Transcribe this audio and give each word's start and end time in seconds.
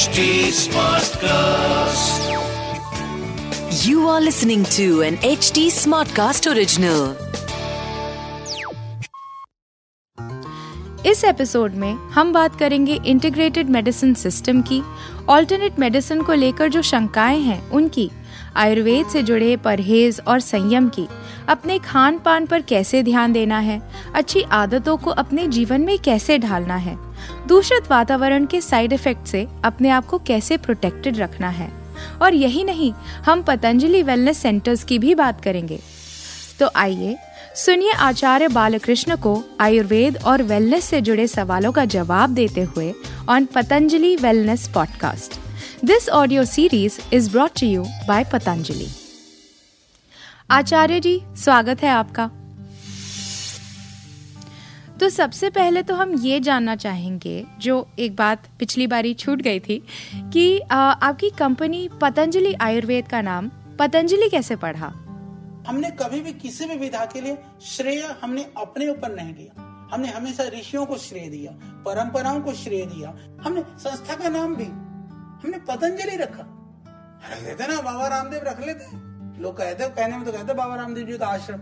HD 0.00 0.22
Smartcast. 0.56 2.28
You 3.86 4.06
are 4.08 4.20
listening 4.20 4.62
to 4.76 5.02
an 5.02 5.16
HD 5.30 5.64
Smartcast 5.78 6.46
original. 6.52 7.02
इस 11.06 11.24
episode 11.24 11.74
में 11.74 11.92
हम 12.12 12.32
बात 12.32 12.56
करेंगे 12.58 12.98
इंटीग्रेटेड 13.06 13.70
मेडिसिन 13.70 14.14
सिस्टम 14.14 14.62
की 14.62 14.82
ऑल्टरनेट 15.28 15.78
मेडिसिन 15.78 16.22
को 16.22 16.34
लेकर 16.34 16.68
जो 16.68 16.82
शंकाएँ 16.82 17.40
हैं 17.40 17.60
उनकी 17.70 18.10
आयुर्वेद 18.56 19.06
से 19.06 19.22
जुड़े 19.22 19.56
परहेज 19.56 20.20
और 20.28 20.40
संयम 20.40 20.88
की 20.88 21.06
अपने 21.50 21.78
खान 21.78 22.18
पान 22.18 22.46
पर 22.46 22.62
कैसे 22.62 23.02
ध्यान 23.02 23.32
देना 23.32 23.58
है? 23.58 23.80
अच्छी 24.14 24.42
आदतों 24.42 24.96
को 24.96 25.10
अपने 25.10 25.46
जीवन 25.48 25.80
में 25.80 25.98
कैसे 25.98 26.38
ढालना 26.38 26.76
है? 26.76 26.96
दूषित 27.48 27.90
वातावरण 27.90 28.46
के 28.46 28.60
साइड 28.60 28.92
इफ़ेक्ट 28.92 29.26
से 29.26 29.46
अपने 29.64 29.88
आप 29.88 30.06
को 30.06 30.18
कैसे 30.18 30.56
प्रोटेक्टेड 30.56 31.16
रखना 31.16 31.48
है? 31.48 31.70
और 32.22 32.34
यही 32.34 32.64
नहीं, 32.64 32.92
हम 33.26 33.42
पतंजलि 33.42 34.02
वेलनेस 34.02 34.38
सेंटर्स 34.38 34.84
की 34.84 34.98
भी 34.98 35.14
बात 35.14 35.40
करेंगे। 35.40 35.78
तो 36.60 36.70
आइए, 36.76 37.16
सुनिए 37.56 37.92
आचार्य 37.92 38.48
बालकृष्ण 38.48 39.16
को 39.16 39.44
आयुर्वेद 39.60 40.16
और 40.16 40.42
वेलनेस 40.42 40.84
से 40.84 41.00
जुड़े 41.00 41.26
सवालों 41.26 41.72
का 41.72 41.84
जवाब 41.84 42.30
देते 42.30 42.60
हुए 42.60 42.92
on 43.28 43.44
Patanjali 43.44 44.16
wellness 44.16 44.68
podcast. 44.68 45.40
This 45.84 46.08
audio 46.08 46.44
series 46.44 46.98
is 47.14 47.30
brought 47.30 47.62
you 47.62 47.84
by 48.08 48.24
Patanjali 48.24 48.88
Acharya 50.50 50.98
ji, 51.00 51.20
स्वागत 51.36 51.82
है 51.82 51.88
आपका। 51.88 52.26
तो 55.00 55.08
सबसे 55.08 55.50
पहले 55.50 55.82
तो 55.82 55.94
हम 55.94 56.14
ये 56.14 56.38
जानना 56.40 56.74
चाहेंगे, 56.76 57.44
जो 57.58 57.88
एक 57.98 58.16
बात 58.16 58.48
पिछली 58.58 58.86
बारी 58.86 59.12
छूट 59.14 59.42
गई 59.42 59.60
थी, 59.60 59.78
कि 60.14 60.58
आपकी 60.70 61.30
कंपनी 61.30 61.88
पतंजलि 62.00 62.52
आयुर्वेद 62.60 63.08
का 63.08 63.20
नाम 63.20 63.50
पतंजलि 63.78 64.28
कैसे 64.28 64.56
पढ़ा? 64.56 64.86
हमने 65.66 65.90
कभी 66.00 66.20
भी 66.20 66.32
किसी 66.34 66.66
भी 66.66 66.76
विधा 66.76 67.04
के 67.04 67.20
लिए 67.20 67.36
श्रेय 67.66 68.02
हमने 68.22 68.42
अपने 68.56 68.88
ऊपर 68.88 69.14
नहीं 69.14 69.34
लिया 69.34 69.68
हमने 69.92 70.08
हमेशा 70.08 70.44
ऋषियों 70.48 70.84
को 70.86 70.96
श्रेय 70.98 71.28
दिया, 71.28 71.52
परंपराओं 71.84 72.40
को 72.40 72.54
श्रेय 72.54 72.84
दिया। 72.86 73.14
हमने 73.44 73.62
संस्था 73.78 74.14
का 74.14 74.28
नाम 74.28 74.56
भी, 74.56 74.64
हमने 74.64 75.58
पतंजलि 75.68 76.16
रखा। 76.16 76.44
रख 77.30 77.42
देते 77.44 77.66
ना, 77.66 77.80
बाबा 77.82 78.08
रामदेव 78.08 78.42
रख 78.44 78.66
लेते। 78.66 79.08
लोग 79.40 79.58
कहते 79.58 79.88
कहने 79.88 80.16
में 80.16 80.26
तो 80.26 80.32
कहते 80.32 80.54
बाबा 80.54 80.76
रामदेव 80.76 81.06
जी 81.06 81.18
का 81.18 81.26
आश्रम। 81.26 81.60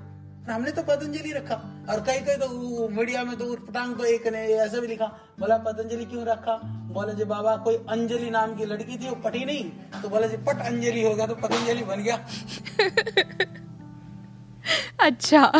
हमने 0.52 0.70
तो 0.70 0.82
पतंजलि 0.82 1.32
रखा। 1.32 1.86
और 1.90 2.00
कई 2.00 2.18
कई 2.18 2.34
तो 2.34 2.88
मीडिया 2.88 3.24
में 3.24 3.36
तो 3.36 3.44
उठपटांग 3.44 3.96
तो 3.96 4.04
एक 4.04 4.26
ने 4.26 4.38
ऐसा 4.38 4.80
भी 4.80 4.86
लिखा, 4.86 5.06
बोला, 5.40 5.58
पतंजलि 5.58 6.04
क्यों 6.04 6.24
रखा? 6.24 6.60
बोले, 6.64 7.14
जी 7.14 7.24
बाबा, 7.24 7.56
कोई 7.56 7.74
अंजलि 7.74 8.30
नाम 8.30 8.54
की 8.54 8.64
लड़की 8.64 8.96
थी, 8.96 9.08
वो 9.08 9.14
पटी 9.14 9.44
नहीं। 9.44 9.64
तो 10.02 10.08
बोले, 10.08 10.28
जी, 10.28 10.36
पट 10.36 10.58
अंजलि 10.60 11.02
हो 11.02 11.14
गया 11.14 11.26
तो 11.26 11.34
पतंजलि 11.34 11.82
बन 11.82 12.02
गया। 12.02 12.26
अच्छा। 15.00 15.52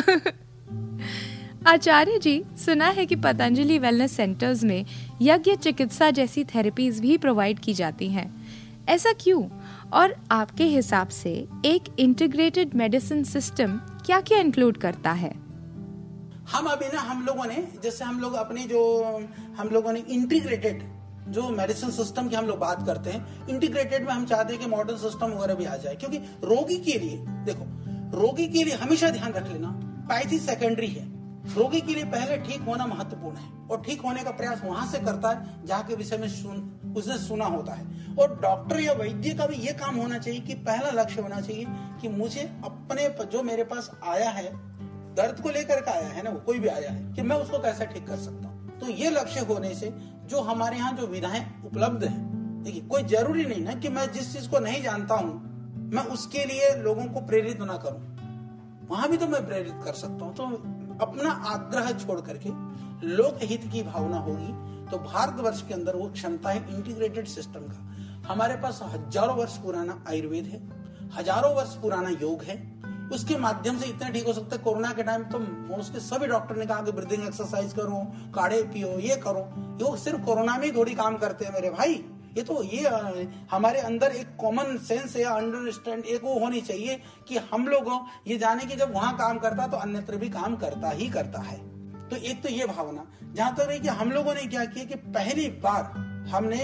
आचार्य 1.67 2.19
जी, 2.19 2.45
सुना 2.65 2.87
है 2.87 3.07
कि 3.07 3.17
पतंजलि 3.17 3.79
वेलनेस 3.79 4.13
सेंटर्स 4.13 4.65
में 4.65 4.87
यज्ञ 5.23 5.57
चिकित्सा 5.57 6.11
जैसी 6.11 6.45
थेरेपीज 6.45 7.01
भी 7.01 7.19
प्रोवाइड 7.19 7.59
की 7.59 7.75
जाती 7.75 8.09
हैं। 8.09 8.47
ऐसा 8.89 9.13
क्यों? 9.13 9.49
और 9.93 10.15
आपके 10.31 10.65
हिसाब 10.65 11.09
से 11.09 11.33
एक 11.65 11.85
इंटीग्रेटेड 11.99 12.75
मेडिसिन 12.75 13.25
सिस्टम 13.25 13.77
क्या 14.07 14.21
क्या 14.21 14.39
इंक्लूड 14.39 14.77
करता 14.77 15.13
है? 15.13 15.31
हम 16.51 16.67
अभी 16.67 16.87
ना 16.87 17.01
हम 17.01 17.25
लोगों 17.27 17.45
ने, 17.45 17.67
जैसे 17.83 18.05
हम 18.05 18.21
लोग 18.21 18.35
अपनी 18.35 18.65
जो, 18.65 18.81
हम 19.59 19.69
लोगों 19.69 19.93
ने 19.93 20.01
इंटीग्रेटेड 20.01 20.83
जो 21.29 21.49
मेडिसिन 21.49 21.91
सिस्टम 21.91 22.29
की 22.29 22.37
हम 22.37 22.47
लोग 22.47 22.59
बात 22.59 22.87
करते 22.87 23.11
हैं 23.11 23.49
इंटीग्रेटेड 23.49 24.07
में 24.07 24.13
हम 24.13 24.25
चाहते 24.27 24.53
हैं 24.53 24.63
कि 24.63 24.69
मॉडर्न 24.69 24.99
सिस्टम 24.99 25.27
वगैरह 25.27 25.55
भी 25.55 25.65
आ 25.65 25.77
जाए, 25.77 25.95
क्योंकि 25.95 26.19
रोगी 26.45 26.77
के 26.77 26.99
लिए, 26.99 27.17
देखो, 27.45 27.65
रोगी 28.21 28.47
के 28.47 28.65
लिए 28.65 28.75
हमेशा 28.75 29.11
ध्यान 29.11 29.33
रख 29.33 29.53
लेना 29.53 29.69
पैथी 30.11 30.39
सेकेंडरी 30.39 30.87
है। 30.87 31.07
रोगी 31.55 31.81
के 31.81 31.95
लिए 31.95 32.05
पहले 32.05 32.37
ठीक 32.39 32.61
होना 32.61 32.87
महत्वपूर्ण 32.87 33.37
है, 33.37 33.51
और 33.71 33.83
ठीक 33.83 34.01
होने 34.01 34.23
का 34.23 34.31
प्रयास 34.31 34.63
वहाँ 34.65 34.87
से 34.87 34.99
करता 34.99 35.31
है 35.31 35.67
जहाँ 35.67 35.83
के 35.83 35.95
विषय 35.95 36.17
में 36.17 36.29
उसने 36.99 37.17
सुना 37.19 37.45
होता 37.47 37.73
है। 37.73 38.15
और 38.17 38.39
डॉक्टर 38.41 38.81
या 38.81 38.93
वैद्य 38.93 39.35
का 39.35 39.47
भी 39.47 39.57
ये 39.57 39.73
काम 39.75 39.97
होना 39.97 40.19
चाहिए 40.19 40.41
कि 40.41 40.55
पहला 40.55 40.91
लक्ष्य 40.93 41.21
होना 41.23 41.41
चाहिए 41.41 41.67
कि 42.01 42.09
मुझे 42.09 42.43
अपने 42.65 43.09
जो 43.27 43.43
मेरे 43.43 43.65
पास 43.65 43.91
आया 44.05 44.31
है, 44.31 44.53
दर्द 45.15 45.41
को 45.41 45.51
लेकर 45.51 45.81
के 45.81 45.91
आया 45.91 46.09
है 46.09 46.23
ना, 46.23 46.31
वो 46.31 46.41
कोई 46.41 46.59
भी 46.59 46.69
आया 46.69 46.91
है, 46.91 47.13
कि 47.13 47.23
मैं 47.23 47.37
उसको 47.37 47.59
कैसे 47.59 47.87
ठीक 47.87 48.07
कर 48.07 48.17
सकता 48.17 48.49
हूँ। 48.49 48.79
तो 48.79 48.89
ये 48.89 49.11
लक्ष्य 49.11 49.41
होने 49.41 49.75
से 49.75 49.93
जो 50.27 50.41
हमारे 50.41 50.77
यहाँ 50.77 50.93
जो 50.93 51.07
विधाएँ 51.07 51.45
उपलब्ध 51.67 52.05
है, 52.05 52.19
देखिए, 52.63 52.83
कोई 52.83 53.03
ज़रूरी 53.03 53.45
नहीं 53.45 53.63
ना 53.63 53.75
कि 53.75 53.89
मैं 53.89 54.11
जिस 54.13 54.33
चीज़ 54.33 54.49
को 54.49 54.59
नहीं 54.59 54.83
जानता 54.83 55.15
हूँ, 55.15 55.33
मैं 55.93 56.05
उसके 56.05 56.45
लिए 56.45 56.75
लोगों 56.77 57.05
को 57.05 57.21
प्रेरित 57.21 57.61
ना 57.61 57.77
करूँ। 57.77 58.87
वहाँ 58.89 59.09
भी 59.09 59.17
तो 59.17 59.27
मैं 59.27 59.47
प्रेरित 59.47 59.75
कर 59.85 59.93
सकता 59.93 60.25
हूँ। 60.25 60.35
तो 60.35 60.45
अपना 61.01 61.31
आग्रह 61.31 61.91
छोड़ 61.99 62.21
करके 62.21 62.51
लोक 63.07 63.39
हित 63.43 63.69
की 63.73 63.83
भावना 63.83 64.19
होगी 64.19 64.53
तो 64.91 64.99
भारतवर्ष 65.01 65.63
के 65.63 65.75
अंदर 65.75 65.97
वो 65.97 66.09
क्षमता 66.11 66.51
है 66.51 66.65
इंटीग्रेटेड 66.71 67.27
सिस्टम 67.29 67.61
का। 67.63 68.29
हमारे 68.29 68.57
पास 68.57 68.81
हज़ारों 68.85 69.37
वर्ष 69.37 69.57
पुराना 69.59 70.03
आयुर्वेद 70.09 70.47
है, 70.47 70.61
हज़ारों 71.13 71.55
वर्ष 71.55 71.75
पुराना 71.77 72.11
योग 72.13 72.43
है। 72.43 72.57
उसके 73.13 73.37
माध्यम 73.39 73.79
से 73.79 73.87
इतना 73.87 74.09
ठीक 74.11 74.27
हो 74.27 74.33
सकता 74.33 74.57
है, 74.57 74.63
कोरोना 74.63 74.93
के 74.93 75.03
टाइम 75.03 75.23
तो 75.25 75.39
उसके 75.77 76.01
सभी 76.01 76.27
डॉक्टर 76.27 76.57
ने 76.57 76.67
कहा 76.67 76.83
कि 76.83 76.93
ब्रीदिंग 76.93 77.25
एक्सरसाइज 77.25 77.73
करो, 77.73 78.05
काढ़े 78.35 78.63
पियो, 78.65 78.89
ये 79.01 79.17
करो। 79.19 79.49
योग 79.81 79.97
सिर्फ़ 79.99 80.21
कोरोना 80.23 80.57
में 80.59 80.75
थोड़ी 80.77 80.95
काम 80.95 81.17
करते 81.19 81.45
हैं 81.45 81.53
मेरे 81.53 81.71
भाई। 81.71 82.05
ये 82.37 82.43
तो 82.43 82.63
ये 82.65 82.89
हमारे 83.51 83.81
अंदर 83.81 84.13
एक 84.13 84.37
कॉमन 84.37 84.77
सेंस 84.79 85.17
या 85.17 85.31
अंडरस्टैंड 85.33 86.05
एक 86.07 86.25
वो 86.25 86.39
होनी 86.39 86.61
चाहिए 86.61 87.01
कि 87.29 87.37
हम 87.53 87.67
लोग, 87.69 87.89
ये 88.27 88.37
जाने 88.39 88.67
की 88.67 88.77
जब 88.77 88.93
वहाँ 88.95 89.17
काम 89.17 89.39
करता 89.39 89.67
तो 89.67 89.77
अन्यत्र 89.79 90.17
भी 90.17 90.29
काम 90.31 90.57
करता 90.57 90.91
ही 90.91 91.09
करता 91.09 91.41
है। 91.41 91.59
तो 92.11 92.17
एक 92.19 92.43
तो 92.43 92.49
ये 92.49 92.67
भावना, 92.67 93.07
जहाँ 93.35 93.55
तक 93.55 93.63
तो 93.63 93.69
रही 93.69 93.81
कि 93.81 93.89
हम 93.91 94.11
लोगों 94.13 94.35
ने 94.35 94.47
क्या 94.47 94.65
किया 94.67 94.85
कि 94.85 94.95
पहली 95.11 95.49
बार 95.63 95.83
हमने, 96.31 96.59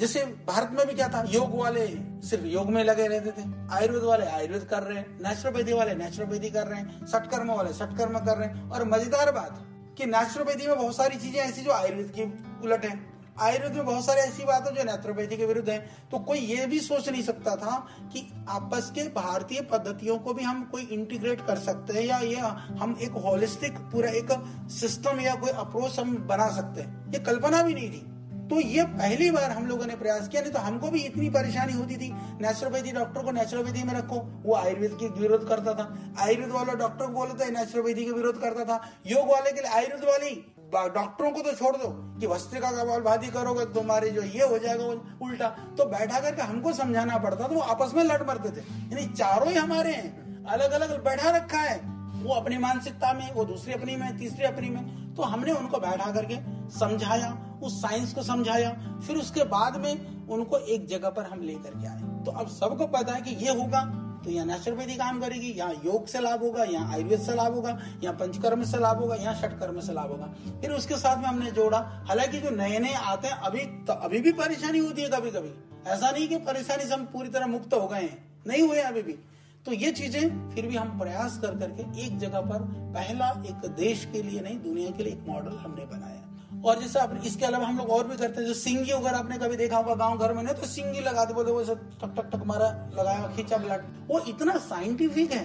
जैसे 0.00 0.22
भारत 0.46 0.70
में 0.72 0.86
भी 0.86 0.94
क्या 0.94 1.08
था, 1.08 1.22
योग 1.28 1.54
वाले 1.54 1.86
सिर्फ़ 2.22 2.44
योग 2.46 2.70
में 2.70 2.82
लगे 2.84 3.06
रहते 3.08 3.30
थे, 3.32 3.44
आयुर्वेद 3.72 4.02
वाले 4.02 4.26
आयुर्वेद 4.28 4.64
कर 4.64 4.82
रहे 4.82 4.98
हैं 4.98 5.18
नेचुरोपैथी 5.22 5.72
वाले 5.72 5.94
नेचुरोपैथी 5.94 6.50
कर 6.50 6.66
रहे 6.66 6.80
हैं 6.80 7.06
सटकर्म 7.06 7.52
वाले 7.52 7.72
सटकर्म 7.72 8.18
कर 8.18 8.36
रहे 8.36 8.48
हैं, 8.48 8.68
और 8.70 8.88
मज़ेदार 8.88 9.32
बात 9.32 9.64
कि 9.98 10.06
नेचुरोपैथी 10.06 10.66
में 10.66 10.76
बहुत 10.76 10.96
सारी 10.96 11.16
चीज़ें 11.16 11.40
ऐसी 11.40 11.62
जो 11.62 11.72
आयुर्वेद 11.72 12.12
की 12.16 12.22
उलट 12.66 12.84
है। 12.84 12.94
आयुर्वेद 13.40 13.72
में 13.72 13.84
बहुत 13.86 14.04
सारी 14.04 14.20
ऐसी 14.20 14.44
बात 14.44 14.66
है 14.66 14.74
जो 14.74 14.82
नेत्रोपैथी 14.82 15.36
के 15.36 15.46
विरुद्ध 15.46 15.68
है। 15.70 15.78
तो 16.10 16.18
कोई 16.18 16.38
ये 16.38 16.66
भी 16.66 16.80
सोच 16.80 17.08
नहीं 17.08 17.22
सकता 17.22 17.56
था 17.56 17.76
कि 18.12 18.26
आपस 18.48 18.90
के 18.94 19.02
भारतीय 19.12 19.60
पद्धतियों 19.62 20.18
को 20.18 20.34
भी 20.34 20.44
हम 20.44 20.64
कोई 20.64 20.82
इंटीग्रेट 20.82 21.46
कर 21.46 21.58
सकते 21.58 21.92
हैं 21.92 22.02
या 22.02 22.18
ये 22.18 22.36
हम 22.80 22.96
एक 23.02 23.12
होलिस्टिक 23.24 23.78
पूरा 23.92 24.10
एक 24.10 24.32
सिस्टम 24.70 25.20
या 25.20 25.34
कोई 25.34 25.50
अप्रोच 25.50 25.98
हम 26.00 26.16
बना 26.26 26.48
सकते 26.48 26.82
हैं। 26.82 27.12
ये 27.12 27.18
कल्पना 27.18 27.62
भी 27.62 27.74
नहीं 27.74 27.90
थी। 27.90 28.04
तो 28.48 28.60
ये 28.60 28.82
पहली 28.84 29.30
बार 29.30 29.50
हम 29.50 29.66
लोगों 29.66 29.86
ने 29.86 29.94
प्रयास 29.96 30.28
किया, 30.28 30.42
नहीं 30.42 30.52
तो 30.52 30.58
हमको 30.58 30.90
भी 30.90 31.00
इतनी 31.00 31.30
परेशानी 31.30 31.72
होती 31.72 31.96
थी। 31.96 32.10
नेचुरोपैथी 32.40 32.92
डॉक्टर 32.92 33.22
को 33.22 33.30
नेचुरोपैथी 33.30 33.82
में 33.82 33.94
रखो, 33.94 34.16
वो 34.44 34.54
आयुर्वेद 34.54 34.96
के 35.00 35.08
विरोध 35.20 35.48
करता 35.48 35.74
था। 35.74 35.86
आयुर्वेद 36.18 36.50
वाला 36.50 36.74
डॉक्टर 36.74 37.06
बोलते 37.06 37.46
थे 37.46 37.50
नेचुरोपैथी 37.50 38.04
का 38.04 38.12
विरोध 38.12 38.40
करता 38.40 38.64
था। 38.64 38.80
योग 39.06 39.28
वाले 39.28 39.52
के 39.52 39.60
लिए 39.60 39.70
आयुर्वेद 39.70 40.04
वाले 40.04 40.30
डॉक्टरों 40.72 41.30
को 41.30 41.40
तो 41.40 41.52
छोड़ 41.52 41.76
दो 41.76 41.88
कि 42.20 42.26
भस्त्रिका 42.26 42.70
का 42.70 42.84
बाल 42.84 43.00
भाती 43.00 43.26
करोगे, 43.28 43.64
तुम्हारे 43.74 44.10
जो 44.10 44.22
ये 44.22 44.46
हो 44.46 44.58
जाएगा 44.58 44.84
उल्टा। 45.22 45.48
तो 45.78 45.84
बैठा 45.86 46.20
करके 46.20 46.42
हमको 46.42 46.72
समझाना 46.72 47.18
पड़ता 47.18 47.48
तो 47.48 47.54
वो 47.54 47.60
आपस 47.62 47.92
में 47.94 48.02
लड़ 48.04 48.22
मरते 48.22 48.50
थे। 48.50 48.64
यानी 48.64 49.06
चारों 49.08 49.48
ही 49.48 49.54
हमारे 49.54 49.92
हैं 49.92 50.44
अलग 50.46 50.70
अलग 50.72 51.04
बैठा 51.04 51.30
रखा 51.30 51.58
है। 51.58 51.76
वो 52.16 52.34
अपनी 52.34 52.58
मानसिकता 52.58 53.12
में, 53.12 53.32
वो 53.34 53.44
दूसरी 53.44 53.72
अपनी 53.72 53.96
में, 53.96 54.16
तीसरी 54.18 54.44
अपनी 54.44 54.70
में। 54.70 55.14
तो 55.14 55.22
हमने 55.22 55.52
उनको 55.52 55.78
बैठा 55.78 56.10
करके 56.12 56.36
समझाया, 56.70 57.30
उस 57.62 57.80
साइंस 57.82 58.14
को 58.14 58.22
समझाया। 58.22 58.70
फिर 59.06 59.16
उसके 59.16 59.44
बाद 59.44 59.76
में 59.76 60.26
उनको 60.28 60.58
एक 60.58 60.86
जगह 60.86 61.10
पर 61.10 61.24
हम 61.24 61.40
लेकर 61.40 61.78
के 61.80 61.86
आए। 61.86 62.00
तो 62.24 62.30
अब 62.32 62.48
सबको 62.48 62.86
पता 62.88 63.12
है 63.12 63.20
कि 63.20 63.34
ये 63.36 63.54
होगा 63.54 63.80
तो 64.26 64.32
यहाँ 64.32 64.46
नेचुरोपैथी 64.46 64.94
काम 64.96 65.20
करेगी, 65.20 65.48
यहाँ 65.48 65.74
योग 65.84 66.06
से 66.06 66.20
लाभ 66.20 66.40
होगा, 66.42 66.64
यहाँ 66.64 66.92
आयुर्वेद 66.94 67.20
से 67.20 67.34
लाभ 67.34 67.54
होगा, 67.54 67.76
यहाँ 68.02 68.14
पंचकर्म 68.14 68.62
से 68.64 68.78
लाभ 68.78 68.98
होगा, 68.98 69.14
यहाँ 69.14 69.34
षटकर्म 69.34 69.78
से 69.80 69.92
लाभ 69.92 70.10
होगा। 70.10 70.26
फिर 70.60 70.70
उसके 70.70 70.96
साथ 70.96 71.16
में 71.16 71.24
हमने 71.24 71.50
जोड़ा, 71.50 71.78
हालाँकि 72.08 72.40
जो 72.40 72.50
नए 72.50 72.78
नए 72.78 72.94
आते 72.94 73.28
हैं, 73.28 73.36
अभी 73.36 73.60
तो 73.86 73.92
अभी 73.92 74.20
भी 74.20 74.32
परेशानी 74.32 74.78
होती 74.78 75.02
है 75.02 75.08
कभी 75.08 75.30
कभी 75.30 75.54
ऐसा 75.90 76.10
नहीं 76.10 76.28
कि 76.28 76.36
परेशानी 76.42 76.84
से 76.84 76.94
हम 76.94 77.04
पूरी 77.04 77.28
तरह 77.28 77.46
मुक्त 77.46 77.74
हो 77.74 77.86
गए 77.88 78.02
हैं। 78.02 78.44
नहीं 78.46 78.62
हुए 78.62 78.80
अभी 78.80 79.02
भी। 79.02 79.18
तो 79.66 79.72
ये 79.72 79.90
चीज़ें 79.92 80.50
फिर 80.50 80.66
भी 80.66 80.76
हम 80.76 80.98
प्रयास 80.98 81.38
कर 81.38 81.58
करके 81.58 82.06
एक 82.06 82.18
जगह 82.18 82.40
पर, 82.40 82.62
पहला 82.94 83.30
एक 83.48 83.70
देश 83.74 84.04
के 84.12 84.22
लिए 84.22 84.40
नहीं, 84.40 84.58
दुनिया 84.60 84.90
के 84.90 85.02
लिए 85.02 85.12
एक 85.12 85.28
मॉडल 85.28 85.56
हमने 85.56 85.86
बनाया। 85.86 86.25
और 86.66 86.80
जैसे 86.80 86.98
आप, 86.98 87.20
इसके 87.26 87.44
अलावा 87.44 87.66
हम 87.66 87.78
लोग 87.78 87.90
और 87.90 88.06
भी 88.06 88.16
करते 88.16 88.40
हैं, 88.40 88.46
जो 88.48 88.54
सिंगी 88.54 88.90
अगर 88.90 89.14
आपने 89.14 89.38
कभी 89.38 89.56
देखा 89.56 89.76
होगा 89.76 89.94
गाँव 89.94 90.18
घर 90.18 90.32
में, 90.32 90.42
नहीं 90.42 90.54
तो 90.54 90.66
सिंगी 90.66 91.00
लगाते 91.00 91.34
बोलते 91.34 91.52
वो 91.52 91.64
सब 91.64 91.80
टक 92.00 92.14
टक 92.16 92.30
टक 92.30 92.42
मारा, 92.46 92.90
लगाया, 92.94 93.32
खींचा, 93.36 93.56
ब्लड। 93.56 93.84
वो 94.08 94.20
इतना 94.28 94.56
साइंटिफिक 94.58 95.32
है। 95.32 95.44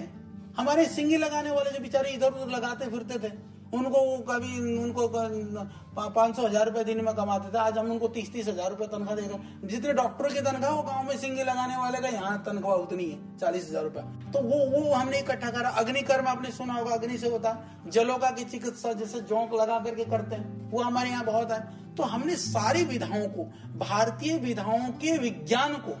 हमारे 0.56 0.84
सिंगी 0.84 1.16
लगाने 1.16 1.50
वाले 1.50 1.70
जो 1.70 1.78
बेचारे 1.78 2.10
इधर 2.10 2.32
उधर 2.32 2.50
लगाते 2.50 2.90
फिरते 2.90 3.18
थे 3.18 3.32
उनको 3.72 4.00
कभी, 4.24 4.78
उनको 4.78 5.08
पाँच 5.08 6.36
सौ 6.36 6.42
हज़ार 6.42 6.66
रुपए 6.66 6.82
दिन 6.84 7.04
में 7.04 7.14
कमाते 7.14 7.52
थे। 7.52 7.58
आज 7.60 7.78
हम 7.78 7.90
उनको 7.90 8.08
तीस 8.10 8.32
तीस 8.32 8.48
हज़ार 8.48 8.70
रुपए 8.70 8.86
तनख्वाह 8.88 9.16
देगा 9.16 9.38
जितने 9.64 9.92
डॉक्टरों 9.94 10.30
की 10.30 10.40
तनख्वाह, 10.40 10.72
वो 10.72 10.82
गाँव 10.82 11.08
में 11.08 11.16
सिंगे 11.18 11.44
लगाने 11.44 11.76
वाले 11.76 11.98
का 12.00 12.08
यहाँ 12.10 12.42
तनख्वाह 12.46 12.76
उतनी 12.76 13.04
है, 13.04 13.18
चालीस 13.38 13.68
हज़ार 13.68 13.84
रुपए 13.84 14.00
तो 14.32 14.38
वो 14.40 14.58
वो 14.72 14.92
हमने 14.92 15.18
इकट्ठा 15.18 15.50
करा। 15.50 15.68
अग्निकर्म 15.80 16.26
आपने 16.28 16.50
सुना 16.52 16.74
होगा, 16.74 16.90
अग्नि 16.92 17.18
से 17.18 17.28
होता 17.28 17.50
है। 17.50 17.90
जलोका 17.90 18.30
की 18.30 18.44
चिकित्सा 18.46 18.92
जैसे 18.94 19.20
जोंक 19.22 19.54
लगा 19.54 19.78
करके 19.80 20.04
करते 20.06 20.36
हैं, 20.36 20.70
वो 20.70 20.82
हमारे 20.82 21.10
यहाँ 21.10 21.24
बहुत 21.24 21.50
है। 21.52 21.60
तो 21.96 22.02
हमने 22.04 22.36
सारी 22.36 22.84
विधाओं 22.84 23.26
को, 23.28 23.44
भारतीय 23.78 24.38
विधाओं 24.38 24.88
के 24.96 25.18
विज्ञान 25.18 25.74
को, 25.78 25.96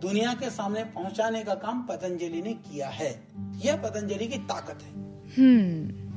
दुनिया 0.00 0.32
के 0.34 0.50
सामने 0.50 0.82
पहुँचाने 0.94 1.42
का 1.44 1.54
काम 1.56 1.82
पतंजलि 1.82 2.42
ने 2.42 2.52
किया 2.64 2.88
है। 2.90 3.10
यह 3.58 3.76
पतंजलि 3.76 4.26
की 4.26 4.38
ताकत 4.46 4.82
है। 4.82 4.92
हम्म। 5.36 6.07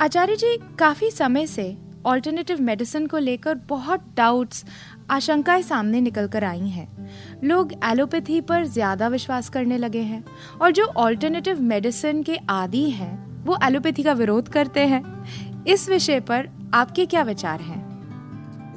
आचार्य 0.00 0.36
जी, 0.36 0.58
काफ़ी 0.78 1.10
समय 1.10 1.46
से 1.46 1.76
ऑल्टरनेटिव 2.06 2.60
मेडिसिन 2.60 3.06
को 3.06 3.18
लेकर 3.18 3.54
बहुत 3.54 4.04
डाउट्स 4.16 4.64
आशंकाएँ 5.10 5.62
सामने 5.62 6.00
निकल 6.00 6.28
कर 6.28 6.44
आई 6.44 6.68
हैं। 6.68 7.10
लोग 7.44 7.72
एलोपैथी 7.84 8.40
पर 8.40 8.64
ज़्यादा 8.64 9.08
विश्वास 9.08 9.48
करने 9.48 9.78
लगे 9.78 10.00
हैं 10.00 10.24
और 10.62 10.70
जो 10.70 10.84
ऑल्टरनेटिव 10.84 11.60
मेडिसिन 11.60 12.22
के 12.22 12.36
आदि 12.50 12.90
हैं, 12.90 13.44
वो 13.44 13.58
एलोपैथी 13.64 14.02
का 14.02 14.12
विरोध 14.12 14.48
करते 14.48 14.80
हैं। 14.80 15.02
इस 15.64 15.88
विषय 15.88 16.20
पर 16.20 16.48
आपके 16.74 17.06
क्या 17.06 17.22
विचार 17.22 17.60
हैं? 17.60 17.88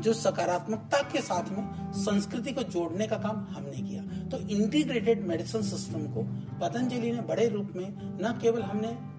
जो 0.02 0.14
सकारात्मकता 0.14 0.98
के 0.98 1.22
साथ 1.22 1.52
में 1.52 1.92
संस्कृति 1.94 2.52
को 2.52 2.64
जोड़ने 2.64 3.08
का 3.08 3.16
काम 3.16 3.48
हमने 3.50 3.90
किया। 3.90 4.30
तो 4.30 4.38
इंटीग्रेटेड 4.48 5.28
मेडिसिन 5.28 5.62
सिस्टम 5.62 6.00
को 6.00 6.24
पतंजलि 6.60 7.12
ने 7.12 7.22
बड़े 7.22 7.48
रूप 7.50 7.74
में 7.76 7.88
न 8.22 8.40
केवल 8.42 8.62
हमने 8.62 9.11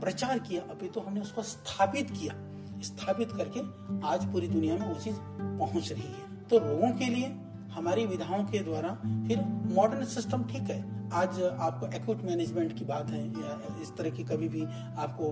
प्रचार 0.00 0.38
किया, 0.38 0.62
अभी 0.70 0.88
तो 0.88 1.00
हमने 1.00 1.20
उसको 1.20 1.42
स्थापित 1.44 2.10
किया। 2.10 2.34
स्थापित 2.82 3.32
करके 3.32 3.60
आज 4.06 4.24
पूरी 4.32 4.48
दुनिया 4.48 4.76
में 4.76 4.88
वो 4.88 4.94
चीज़ 4.94 5.16
पहुँच 5.58 5.92
रही 5.92 6.02
है। 6.02 6.42
तो 6.42 6.58
रोगों 6.58 6.90
के 6.92 7.06
लिए, 7.06 7.34
हमारी 7.72 8.04
विधाओं 8.06 8.44
के 8.44 8.58
द्वारा 8.58 8.94
फिर 9.28 9.40
मॉडर्न 9.74 10.04
सिस्टम 10.06 10.44
ठीक 10.44 10.70
है। 10.70 10.78
आज 11.12 11.42
आपको 11.42 11.86
एक्यूट 11.96 12.22
मैनेजमेंट 12.22 12.78
की 12.78 12.84
बात 12.84 13.10
है, 13.10 13.26
या 13.30 13.80
इस 13.82 13.92
तरह 13.96 14.10
की 14.10 14.24
कभी 14.24 14.48
भी 14.48 14.62
आपको 14.98 15.30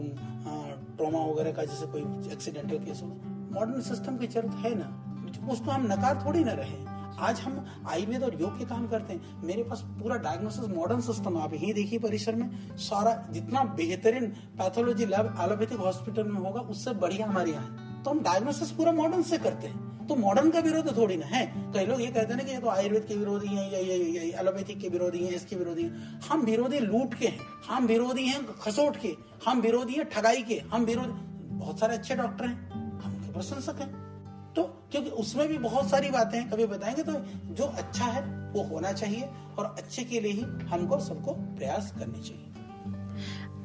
ट्रॉमा 0.96 1.24
वगैरह 1.24 1.52
का 1.52 1.64
जैसे 1.64 1.86
कोई 1.86 2.02
एक्सीडेंटल 2.32 2.78
केस 2.78 3.02
हो 3.02 3.08
मॉडर्न 3.54 3.80
सिस्टम 3.82 4.16
की 4.16 4.26
ज़रूरत 4.26 4.54
है 4.56 4.74
ना। 4.74 4.88
उसको 5.52 5.70
हम 5.70 5.86
नकार 5.86 6.22
थोड़ी 6.26 6.44
ना 6.44 6.52
रहे। 6.52 6.95
आज 7.18 7.40
हम 7.40 7.66
आयुर्वेद 7.88 8.22
और 8.22 8.40
योग 8.40 8.58
के 8.58 8.64
काम 8.64 8.88
करते 8.88 9.12
हैं। 9.12 9.42
मेरे 9.44 9.62
पास 9.62 9.80
पूरा 9.80 10.16
डायग्नोसिस 10.16 10.64
मॉडर्न 10.64 11.00
सिस्टम 11.00 11.38
आप 11.38 11.50
ही 11.54 11.72
देखिए 11.72 11.98
परिसर 11.98 12.34
में। 12.34 12.76
सारा 12.76 13.26
जितना 13.30 13.64
बेहतरीन 13.64 14.26
पैथोलॉजी 14.26 15.06
लैब 15.06 15.34
एलोपैथिक 15.40 15.78
हॉस्पिटल 15.78 16.24
में 16.24 16.40
होगा, 16.40 16.60
उससे 16.60 16.92
बढ़िया 16.92 17.26
हमारे 17.26 17.50
यहाँ 17.50 18.02
तो 18.04 18.10
हम 18.10 18.20
डायग्नोसिस 18.20 18.70
पूरा 18.70 18.92
मॉडर्न 18.92 19.22
से 19.22 19.38
करते 19.38 19.66
हैं। 19.66 20.06
तो 20.06 20.16
मॉडर्न 20.16 20.50
का 20.50 20.58
विरोध 20.58 20.96
थोड़ी 20.96 21.16
ना 21.16 21.26
है। 21.26 21.72
कई 21.72 21.86
लोग 21.86 22.00
ये 22.00 22.06
कहते 22.06 22.28
हैं 22.28 22.36
ना 22.36 22.42
कि 22.42 22.50
ये 22.50 22.58
तो 22.58 22.68
आयुर्वेद 22.68 23.04
के 23.04 23.14
विरोधी 23.14 23.46
हैं, 23.46 23.72
या, 23.72 23.78
ये 23.78 24.32
एलोपैथिक 24.32 24.80
के 24.80 24.88
विरोधी 24.88 25.18
हैं, 25.18 25.32
इसके 25.32 25.56
विरोधी 25.56 25.82
हैं। 25.82 26.20
हम 26.20 26.40
विरोधी 26.40 26.78
लूट 26.78 27.14
के 27.14 27.26
हैं। 27.26 27.38
हम 27.68 27.86
विरोधी 27.86 28.24
हैं 28.24 28.46
खसोट 28.46 28.96
के। 28.96 29.16
हम 29.46 29.60
विरोधी 29.60 29.94
हैं 29.94 30.10
ठगाई 30.10 30.42
के। 30.42 30.54
हम 30.54 30.82
विरोधी 30.82 31.12
बहुत 31.48 31.78
सारे 31.78 31.94
अच्छे 31.94 32.14
डॉक्टर 32.14 32.46
हैं। 32.46 32.70
हम 33.00 33.16
उनके 33.16 33.32
प्रशंसक 33.32 33.80
हैं। 33.80 34.05
तो 34.05 34.05
क्योंकि 34.90 35.10
उसमें 35.10 35.48
भी 35.48 35.58
बहुत 35.58 35.90
सारी 35.90 36.10
बातें 36.10 36.38
हैं। 36.38 36.50
कभी 36.50 36.66
बताएँगे 36.66 37.02
तो 37.02 37.12
जो 37.54 37.64
अच्छा 37.64 38.04
है, 38.04 38.22
वो 38.52 38.62
होना 38.62 38.92
चाहिए 38.92 39.28
और 39.58 39.74
अच्छे 39.78 40.04
के 40.04 40.20
लिए 40.20 40.32
ही 40.32 40.42
हमको 40.66 41.00
सबको 41.00 41.32
प्रयास 41.32 41.94
करने 41.98 42.18
चाहिए। 42.18 42.42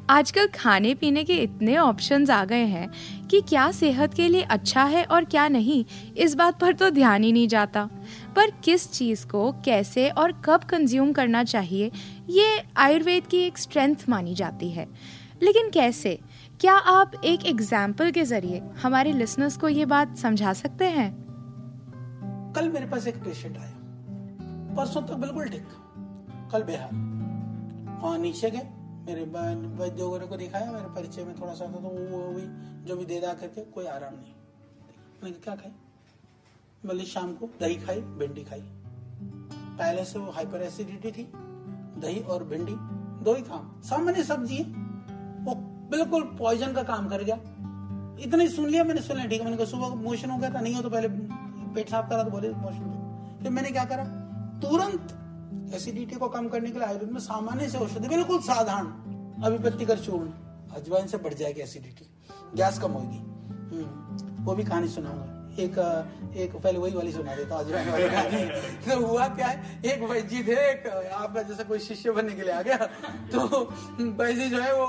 आजकल 0.09 0.47
खाने 0.47 0.95
पीने 0.95 1.23
के 1.23 1.33
इतने 1.33 1.77
ऑप्शंस 1.77 2.29
आ 2.29 2.45
गए 2.45 2.65
हैं 2.65 2.91
कि 3.27 3.41
क्या 3.41 3.71
सेहत 3.71 4.13
के 4.13 4.27
लिए 4.27 4.41
अच्छा 4.41 4.83
है 4.83 5.03
और 5.03 5.25
क्या 5.25 5.47
नहीं, 5.47 5.85
इस 6.17 6.35
बात 6.35 6.59
पर 6.59 6.73
तो 6.73 6.89
ध्यान 6.89 7.23
ही 7.23 7.31
नहीं 7.31 7.47
जाता। 7.47 7.89
पर 8.35 8.51
किस 8.51 8.91
चीज़ 8.91 9.27
को, 9.27 9.51
कैसे 9.51 10.09
और 10.09 10.31
कब 10.31 10.63
कंज्यूम 10.63 11.11
करना 11.11 11.43
चाहिए, 11.43 11.91
ये 12.29 12.63
आयुर्वेद 12.77 13.27
की 13.27 13.37
एक 13.37 13.57
स्ट्रेंथ 13.57 13.95
मानी 14.09 14.35
जाती 14.35 14.71
है। 14.71 14.87
लेकिन 15.43 15.69
कैसे? 15.69 16.19
क्या 16.61 16.73
आप 16.73 17.11
एक 17.25 17.45
एग्ज़ाम्पल 17.45 18.11
के 18.11 18.23
ज़रिए 18.23 18.59
हमारे 18.59 19.11
लिसनर्स 19.11 19.57
को 19.57 19.69
ये 19.69 19.85
बात 19.85 20.17
समझा 20.17 20.53
सकते 20.53 20.85
हैं? 20.85 21.13
कल 22.55 22.69
मेरे 22.69 22.85
पास 22.85 23.07
एक 23.07 23.15
पेशेंट 23.15 23.57
आया। 23.57 23.71
परसों 24.75 25.01
तक 25.01 25.13
बिल्कुल 25.13 25.49
ठीक। 25.49 25.65
कल 26.51 26.63
बिहार। 26.63 26.89
वहाँ 28.03 28.17
नीचे 28.17 28.51
गए। 28.51 28.69
मेरे 29.07 29.23
वैद्य 29.23 30.03
वगैरह 30.03 30.25
को 30.25 30.37
दिखाया। 30.37 30.71
मेरे 30.71 30.85
परिचय 30.85 31.23
में 31.23 31.41
थोड़ा 31.41 31.53
सा 31.53 31.65
था 31.65 31.71
तो 31.71 31.89
वो 32.11 32.33
हुई 32.33 32.45
जो 32.85 32.95
भी 32.95 33.05
दे 33.05 33.19
दा 33.19 33.33
करके 33.33 33.61
कोई 33.61 33.85
आराम 33.85 34.13
नहीं। 34.13 34.33
मैंने 35.23 35.37
क्या 35.37 35.55
खाई? 35.55 35.71
बोले, 36.85 37.03
शाम 37.03 37.33
को 37.33 37.49
दही 37.59 37.75
खाई, 37.75 38.01
भिंडी 38.01 38.43
खाई। 38.43 38.61
पहले 39.77 40.05
से 40.05 40.19
वो 40.19 40.31
हाइपर 40.31 40.61
एसिडिटी 40.61 41.11
थी। 41.11 41.31
दही 42.01 42.19
और 42.19 42.43
भिंडी, 42.43 42.75
दो 43.23 43.33
ही 43.33 43.41
काम। 43.41 43.81
सामान्य 43.81 44.23
सब्ज़ी 44.23 44.57
है। 44.57 44.90
बिल्कुल 45.91 46.23
पॉइजन 46.39 46.73
का 46.73 46.83
काम 46.83 47.07
कर 47.09 47.23
गया। 47.23 47.35
इतने 48.23 48.43
ही 48.43 48.49
सुन 48.49 48.69
लिया 48.69 48.83
मैंने 48.83 49.01
सुन 49.01 49.17
लिया 49.17 49.27
ठीक 49.27 49.39
है 49.39 49.45
मैंने 49.45 49.57
कहा 49.57 49.65
सुबह 49.65 49.95
मोशन 50.01 50.29
हो 50.29 50.37
गया 50.37 50.49
था 50.49 50.61
नहीं 50.61 50.75
हो 50.75 50.81
तो 50.81 50.89
पहले 50.89 51.07
पेट 51.75 51.89
साफ़ 51.89 52.09
करा 52.09 52.23
तो 52.23 52.31
बोले 52.31 52.49
मोशन 52.49 53.39
फिर 53.43 53.51
मैंने 53.51 53.71
क्या 53.71 53.83
करा? 53.85 54.03
तुरंत 54.63 55.73
एसिडिटी 55.75 56.15
को 56.15 56.27
कम 56.27 56.47
करने 56.47 56.69
के 56.71 56.79
लिए 56.79 56.87
आयुर्वेद 56.87 57.11
में 57.11 57.19
सामान्य 57.19 57.69
से 57.69 57.77
औषधि 57.77 58.07
बिल्कुल 58.07 58.39
साधारण 58.41 59.43
अभिपत्ति 59.43 59.85
कर 59.85 59.99
चूर्ण 59.99 60.29
अजवाइन 60.75 61.07
से 61.07 61.17
बढ़ 61.17 61.33
जाएगी 61.33 61.61
एसिडिटी 61.61 62.09
गैस 62.55 62.79
कम 62.79 62.91
होगी। 62.91 63.17
हम्म, 63.17 64.43
वो 64.45 64.55
भी 64.55 64.63
कहानी 64.63 64.87
सुनाऊँगा। 64.87 65.40
एक 65.59 65.77
एक 66.35 66.55
पहले 66.55 66.79
वही 66.79 66.93
वाली 66.93 67.11
सुना 67.11 67.35
देता 67.35 67.55
वाली 67.55 67.65
तो 68.85 69.07
हुआ 69.07 69.27
क्या 69.29 69.47
है? 69.47 69.81
एक 69.85 70.03
वैजी 70.09 70.43
थे 70.43 70.55
एक 70.69 70.87
आपका 70.87 71.41
जैसा 71.41 71.63
कोई 71.63 71.79
शिष्य 71.79 72.11
बनने 72.11 72.33
के 72.35 72.41
लिए 72.41 72.53
आ 72.53 72.61
गया। 72.61 72.77
तो 73.31 73.39
वैजी 73.99 74.49
जो 74.49 74.61
है 74.61 74.73
वो 74.73 74.85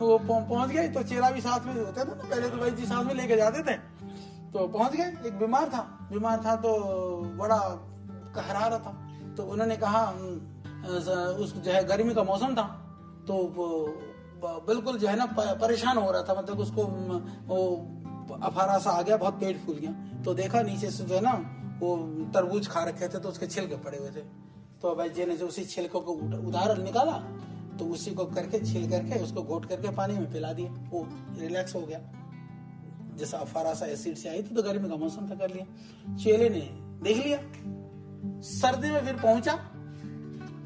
वो 0.00 0.18
पहुँच 0.18 0.70
गए 0.70 0.88
तो 0.88 1.02
चेला 1.04 1.30
भी 1.30 1.40
साथ 1.40 1.66
में 1.66 1.74
होता 1.74 2.04
था 2.04 2.04
ना, 2.06 2.24
पहले 2.24 2.48
तो 2.48 2.56
वैजी 2.56 2.86
साथ 2.86 3.04
में 3.04 3.14
लेके 3.14 3.36
जाते 3.36 3.62
थे। 3.62 3.76
तो 4.52 4.66
पहुँच 4.68 4.92
गए, 4.92 5.08
एक 5.26 5.38
बीमार 5.38 5.68
था 5.68 5.82
बीमार 6.12 6.42
था 6.44 6.56
तो 6.56 6.72
बड़ा 7.38 7.58
कहरा 8.34 8.66
रहा 8.66 8.78
था। 8.78 8.92
तो 9.36 9.42
उन्होंने 9.44 9.76
कहा 9.76 10.04
उस 11.38 11.54
जो 11.56 11.70
है 11.70 11.84
गर्मी 11.84 12.14
का 12.14 12.22
मौसम 12.24 12.54
था। 12.54 12.66
तो 13.28 13.34
बिल्कुल 14.40 14.98
जो 14.98 15.08
है 15.08 15.16
ना 15.16 15.26
परेशान 15.36 15.96
हो 15.98 16.10
रहा 16.10 16.22
था 16.22 16.34
मतलब 16.34 16.58
उसको, 16.60 16.82
वो 17.48 17.56
अफारा 18.40 18.78
सा 18.78 18.90
आ 18.90 19.02
गया, 19.02 19.16
बहुत 19.16 19.34
पेट 19.34 19.58
फूल 19.58 19.76
गया। 19.76 20.22
तो 20.24 20.34
देखा 20.34 20.62
नीचे 20.62 20.90
से 20.90 21.04
जो 21.04 21.14
है 21.14 21.20
ना, 21.20 21.32
वो 21.80 21.96
तरबूज 22.34 22.68
खा 22.68 22.82
रखे 22.84 23.08
थे 23.08 23.18
तो 23.18 23.28
उसके 23.28 23.46
छिलके 23.46 23.76
पड़े 23.78 23.98
हुए 23.98 24.10
थे। 24.10 24.20
तो 24.82 24.94
भाई 24.94 25.08
जी 25.10 25.24
ने 25.26 25.36
जो 25.36 25.46
उसी 25.46 25.64
छिलकों 25.66 26.00
को 26.00 26.12
उधार 26.48 26.76
निकाला 26.78 27.12
तो 27.78 27.84
उसी 27.86 28.10
को 28.10 28.24
करके 28.26 28.58
छिल 28.60 28.88
करके, 28.90 29.18
उसको 29.20 29.42
घोट 29.42 29.66
करके 29.66 29.90
पानी 29.92 30.14
में 30.14 30.30
पिला 30.32 30.52
दिया। 30.52 30.70
वो 30.90 31.06
रिलैक्स 31.38 31.74
हो 31.74 31.80
गया। 31.82 32.00
जैसा 33.18 33.38
अफारा 33.38 33.74
सा 33.74 33.86
एसिड 33.86 34.16
से 34.16 34.28
आई 34.28 34.42
थी 34.42 34.54
तो 34.54 34.62
गर्मी 34.62 34.88
का 34.88 34.96
मौसम 34.96 35.28
था, 35.30 35.34
कर 35.36 35.50
लिया। 35.50 36.16
चेले 36.16 36.48
ने 36.48 36.60
देख 37.02 37.16
लिया, 37.16 37.38
सर्दी 38.48 38.90
में 38.90 39.04
फिर 39.04 39.16
पहुँचा 39.16 39.54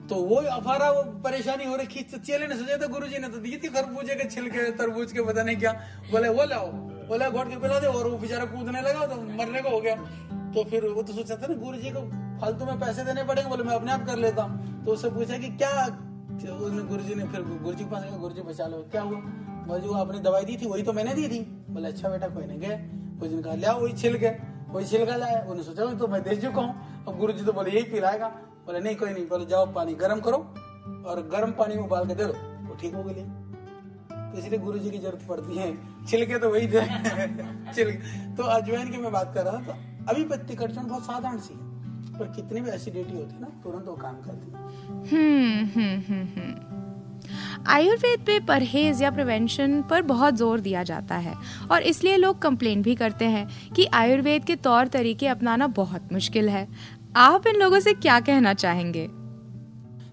तो 0.09 0.17
वो 0.17 0.37
अफारा, 0.37 0.91
वो 0.91 1.03
परेशानी 1.23 1.65
हो 1.65 1.77
रखी। 1.77 2.03
तो 2.05 2.19
चेले 2.21 2.47
ने 2.47 2.57
सोचा 2.57 2.77
था 2.77 2.87
गुरु 2.89 3.07
जी 3.09 3.19
ने 3.19 3.29
तो 3.29 3.39
दी 3.39 3.57
थी 3.57 3.69
खरबूजे 3.71 4.15
के 4.15 4.29
छिलके 4.31 4.71
तरबूज 4.73 5.13
के, 5.13 5.23
पता 5.23 5.43
नहीं 5.43 5.57
क्या। 5.57 5.73
बोले, 6.11 6.29
वो 6.29 6.45
लाओ। 6.45 6.67
बोला 7.09 7.29
घोट 7.31 7.49
के 7.49 7.57
पिला 7.59 7.79
दे 7.79 7.87
और 7.89 8.09
वो 8.09 8.17
बेचारा 8.19 8.45
कूदने 8.47 8.81
लगा 8.83 9.07
तो 9.07 9.17
मरने 9.33 9.63
को 9.63 9.71
हो 9.71 9.81
गया। 9.81 9.95
तो 10.55 10.65
फिर 10.71 10.87
वो 10.89 11.03
तो 11.03 11.13
सोचा 11.13 11.37
था 11.37 11.47
ना 11.47 11.55
गुरु 11.57 11.77
जी 11.77 11.91
को 11.91 12.01
फालतू 12.41 12.65
में 12.65 12.79
पैसे 12.81 13.05
देने 13.05 13.25
पड़ेंगे, 13.25 13.49
बोले 13.51 13.65
मैं 13.65 13.75
अपने 13.75 13.93
आप 13.93 14.07
कर 14.07 14.17
लेता। 14.19 14.43
हूँ 14.43 14.85
तो 14.85 14.93
उससे 14.93 15.11
पूछा 15.11 15.39
कि 15.39 15.49
क्या 15.57 15.71
उसने 16.33 16.83
गुरु 16.83 17.03
जी 17.03 17.15
ने 17.15 17.25
फिर 17.25 17.43
गुरु 17.43 17.75
जी 17.75 17.85
के 17.85 17.91
पास 17.91 18.05
गुरु 18.21 18.35
जी 18.35 18.43
बचा 18.43 18.67
लो। 18.67 18.79
क्या 18.93 19.03
हुआ? 19.03 19.19
बोले, 19.67 19.81
जो 19.81 19.93
आपने 19.95 20.19
दवाई 20.21 20.45
दी 20.45 20.57
थी, 20.57 20.67
वही 20.67 20.83
तो 20.83 20.93
मैंने 20.93 21.15
दी 21.15 21.29
थी। 21.29 21.41
बोले 21.71 21.89
अच्छा 21.89 22.09
बेटा, 22.09 22.29
कोई 22.29 22.47
नहीं, 22.47 22.59
गए। 22.61 22.77
कुछ 23.21 23.31
दिन 23.31 23.43
कहा 23.43 23.55
लिया 23.55 23.73
वही 23.73 23.93
छिल 23.93 24.17
गए। 24.17 24.37
वही 24.69 24.87
छिलका 24.87 25.17
लाया 25.17 25.45
उन्हें 25.51 25.65
सोचा 25.65 25.93
तो 25.95 26.07
मैं 26.09 26.23
दे 26.23 26.37
चुका 26.37 26.63
हूँ। 26.63 27.05
अब 27.09 27.19
गुरु 27.19 27.33
जी 27.33 27.45
तो 27.45 27.53
बोले, 27.53 27.71
यही 27.71 27.83
पिलाएगा। 27.91 28.29
बोले, 28.67 28.81
नहीं, 28.81 28.97
कोई 28.97 29.11
नहीं। 29.11 29.27
बोले, 29.29 29.47
जाओ, 29.47 29.67
पानी 29.75 29.95
गर्म 29.95 30.21
करो 30.21 30.39
और 31.07 31.23
गर्म 31.33 31.53
पानी 31.53 31.75
में 31.77 31.83
उबाल 31.83 32.07
के 32.07 32.15
दे 32.15 32.25
दो 32.25 32.33
वो 32.69 32.77
ठीक 32.81 32.95
हो 32.95 33.03
गई 33.03 33.15
तो 34.33 34.39
इसलिए 34.39 34.59
गुरु 34.59 34.79
जी 34.79 34.91
की 34.91 34.99
ज़रूरत 34.99 35.27
पड़ती 35.29 35.57
है। 35.57 35.73
छिलके 36.07 36.39
तो 36.39 36.51
वही 36.51 36.67
थे 36.69 36.85
छिलके 37.73 37.97
तो 38.37 38.43
अजवैन 38.51 38.91
की 38.91 38.99
मैं 38.99 39.13
बात 39.13 39.33
कर 39.35 39.45
रहा 39.45 39.53
था 39.59 39.61
तो 39.67 40.11
अभी 40.11 40.25
पत्ती 40.27 40.55
कटचन 40.57 40.87
बहुत 40.87 41.05
साधारण 41.05 41.39
सी 41.39 41.55
है 41.55 42.19
पर 42.19 42.33
कितनी 42.37 42.61
भी 42.61 42.71
एसिडिटी 42.71 43.17
होती 43.17 43.35
है 43.35 43.41
ना 43.41 43.49
तुरंत 43.65 43.87
वो 43.87 43.95
काम 43.97 44.15
करती 44.23 44.47
है। 44.51 44.57
हम्म 45.11 45.67
हम्म, 45.75 46.23
हम्म। 46.35 46.53
आयुर्वेद 47.69 48.21
पे 48.27 48.39
परहेज 48.47 49.03
या 49.03 49.11
प्रिवेंशन 49.11 49.81
पर 49.91 50.03
बहुत 50.05 50.35
ज़ोर 50.35 50.61
दिया 50.61 50.83
जाता 50.83 51.17
है 51.17 51.35
और 51.71 51.83
इसलिए 51.83 52.17
लोग 52.17 52.39
कंप्लेन 52.43 52.83
भी 52.83 52.95
करते 52.95 53.25
हैं 53.27 53.47
कि 53.77 53.87
आयुर्वेद 53.95 54.45
के 54.45 54.57
तौर 54.59 54.89
तरीके 54.89 55.27
अपनाना 55.29 55.67
बहुत 55.77 56.13
मुश्किल 56.13 56.49
है। 56.49 56.67
आप 57.17 57.47
इन 57.47 57.57
लोगों 57.57 57.81
से 57.81 57.93
क्या 57.95 58.19
कहना 58.21 58.55
चाहेंगे? 58.55 59.09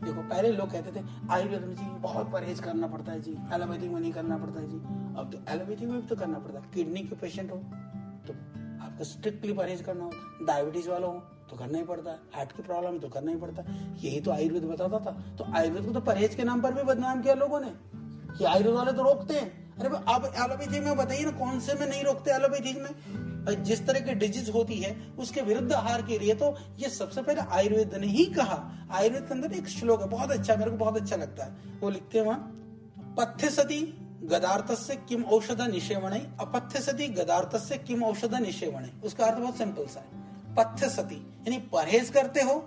देखो, 0.03 0.21
पहले 0.21 0.51
लोग 0.51 0.71
कहते 0.71 0.99
थे, 0.99 1.03
आयुर्वेद 1.31 1.61
में 1.61 1.75
जी 1.75 1.85
बहुत 1.99 2.31
परहेज 2.31 2.59
करना 2.59 2.87
पड़ता 2.87 3.11
है 3.11 3.21
जी 3.21 3.31
एलोपैथिक 3.53 3.91
में 3.91 3.99
नहीं 4.01 4.11
करना 4.11 4.37
पड़ता 4.37 4.59
है 4.61 4.67
जी। 4.69 4.77
अब 5.19 5.29
तो 5.33 5.51
एलोपैथिक 5.51 5.89
में 5.89 6.01
भी 6.01 6.07
तो 6.07 6.15
करना 6.15 6.39
पड़ता 6.39 6.59
है। 6.59 6.65
किडनी 6.73 6.99
के 6.99 7.15
पेशेंट 7.15 7.51
हो 7.51 7.57
तो 8.27 8.33
आपको 8.85 9.03
स्ट्रिक्टली 9.03 9.53
परहेज 9.53 9.81
करना 9.81 10.03
है। 10.03 10.45
डायबिटीज़ 10.45 10.89
वाला 10.89 11.07
हो 11.07 11.13
तो 11.49 11.55
करना 11.55 11.77
ही 11.77 11.83
पड़ता 11.83 12.11
है। 12.11 12.19
हार्ट 12.35 12.51
की 12.51 12.63
प्रॉब्लम 12.63 12.93
है 12.93 12.99
तो 12.99 13.09
करना 13.09 13.31
ही 13.31 13.37
पड़ता 13.37 13.61
है। 13.61 13.97
यही 14.05 14.19
तो 14.21 14.31
आयुर्वेद 14.31 14.63
बताता 14.63 14.99
था। 14.99 15.35
तो 15.35 15.43
आयुर्वेद 15.57 15.85
को 15.85 15.91
तो 15.91 15.99
परहेज 15.99 16.35
के 16.35 16.43
नाम 16.43 16.61
पर 16.61 16.73
भी 16.73 16.83
बदनाम 16.83 17.21
किया 17.21 17.33
लोगों 17.33 17.59
ने। 17.59 17.73
कि 18.37 18.43
आयुर्वेद 18.43 18.75
वाले 18.75 18.91
तो 18.91 19.03
रोकते 19.03 19.33
हैं। 19.33 19.77
अरे 19.77 19.89
आप 20.07 20.25
एलोपैथी 20.25 20.79
में 20.79 20.97
बताइए 20.97 21.25
ना, 21.25 21.31
कौन 21.31 21.59
से 21.59 21.73
में 21.73 21.87
नहीं 21.87 22.03
रोकते 22.03 22.31
एलोपैथी 22.31 22.81
में? 22.81 22.89
जिस 23.47 23.85
तरह 23.87 23.99
की 23.99 24.13
डिज़ीज़ 24.15 24.51
होती 24.51 24.77
है, 24.77 24.95
उसके 25.19 25.41
विरुद्ध 25.41 25.71
आहार 25.73 26.01
के 26.01 26.17
लिए 26.19 26.33
तो 26.33 26.55
ये 26.79 26.89
सबसे 26.89 27.21
पहले 27.21 27.41
आयुर्वेद 27.51 27.95
ने 27.95 28.07
ही 28.07 28.25
कहा। 28.27 28.57
आयुर्वेद 28.91 29.23
के 29.23 29.33
अंदर 29.33 29.53
एक 29.53 29.67
श्लोक 29.69 30.01
है, 30.01 30.07
बहुत 30.09 30.31
अच्छा 30.31 30.55
मेरे 30.55 30.71
को 30.71 30.77
बहुत 30.77 30.97
अच्छा 30.97 31.15
लगता 31.15 31.45
है। 31.45 31.79
वो 31.81 31.89
लिखते 31.89 32.19
हैं 32.19 32.37
पथ्य 33.17 33.49
सती 33.49 33.81
गदार्थ 34.23 34.71
से 34.77 34.95
किम 35.09 35.23
औषध 35.25 35.61
निषेवण 35.61 36.15
अपथ्य 36.39 36.79
सती 36.81 37.07
गदार्थ 37.09 37.55
से 37.57 37.77
किम 37.77 38.03
औषध 38.03 38.33
निषेवण। 38.35 38.87
उसका 39.03 39.25
अर्थ 39.25 39.37
बहुत 39.37 39.57
सिंपल 39.57 39.85
सा 39.85 39.99
है। 39.99 40.55
पथ्य 40.55 40.89
सती 40.89 41.15
यानी 41.15 41.57
परहेज 41.73 42.09
करते 42.09 42.41
हो 42.41 42.59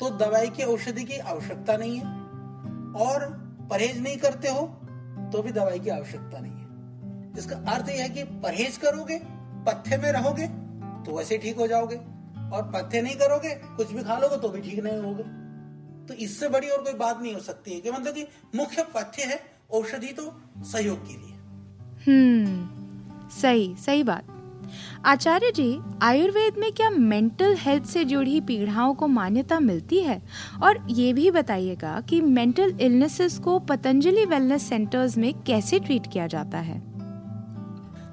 तो 0.00 0.10
दवाई 0.18 0.48
की 0.48 0.62
औषधि 0.64 1.04
की 1.04 1.18
आवश्यकता 1.18 1.76
नहीं 1.76 1.98
है। 1.98 2.04
और 3.00 3.24
परहेज 3.70 4.00
नहीं 4.02 4.16
करते 4.16 4.48
हो 4.48 4.66
तो 5.32 5.42
भी 5.42 5.52
दवाई 5.52 5.78
की 5.78 5.90
आवश्यकता 5.90 6.38
नहीं 6.40 6.52
है। 6.52 7.32
इसका 7.38 7.56
अर्थ 7.72 7.88
यह 7.88 8.02
है 8.02 8.08
कि 8.08 8.24
परहेज 8.42 8.76
करोगे 8.76 9.18
पथ्य 9.66 9.96
में 9.96 10.10
रहोगे 10.12 10.46
तो 11.04 11.16
वैसे 11.18 11.38
ठीक 11.38 11.56
हो 11.56 11.66
जाओगे। 11.66 11.96
और 12.46 12.62
पत्थे 12.74 13.02
नहीं 13.02 13.14
करोगे, 13.14 13.50
कुछ 13.76 13.92
भी 13.92 14.02
खा 14.02 14.18
लोगे 14.18 14.36
तो 14.36 14.48
भी 14.48 14.60
ठीक 14.60 14.82
नहीं 14.84 14.98
होगे। 14.98 15.22
तो 16.06 16.14
इससे 16.14 16.48
बड़ी 16.48 16.68
और 16.68 16.82
कोई 16.82 16.92
बात 16.92 17.22
नहीं 17.22 17.34
हो 17.34 17.40
सकती 17.40 17.72
है 17.74 17.80
कि 17.80 17.90
मतलब 17.90 18.14
कि 18.14 18.26
मुख्य 18.54 18.82
पथ्य 18.94 19.22
है 19.22 19.40
औषधि 19.72 20.12
तो 20.12 20.32
सहयोग 20.64 21.06
के 21.06 21.14
लिए। 21.14 21.34
हम्म 22.06 23.28
सही 23.28 23.74
सही 23.76 24.02
बात। 24.02 24.32
आचार्य 25.04 25.50
जी, 25.50 25.78
आयुर्वेद 26.02 26.56
में 26.58 26.72
क्या 26.72 26.90
मेंटल 26.90 27.56
हेल्थ 27.56 27.84
से 27.84 28.04
जुड़ी 28.04 28.40
पीड़ाओं 28.40 28.94
को 28.94 29.06
मान्यता 29.06 29.60
मिलती 29.60 30.00
है? 30.00 30.22
और 30.62 30.86
ये 30.90 31.12
भी 31.12 31.30
बताइएगा 31.30 32.00
कि 32.00 32.20
मेंटल 32.20 32.78
इलनेसेस 32.80 33.38
को 33.38 33.58
पतंजलि 33.58 34.24
वेलनेस 34.24 34.68
सेंटर्स 34.68 35.16
में 35.18 35.32
कैसे 35.42 35.78
ट्रीट 35.78 36.06
किया 36.12 36.26
जाता 36.26 36.58
है? 36.58 36.95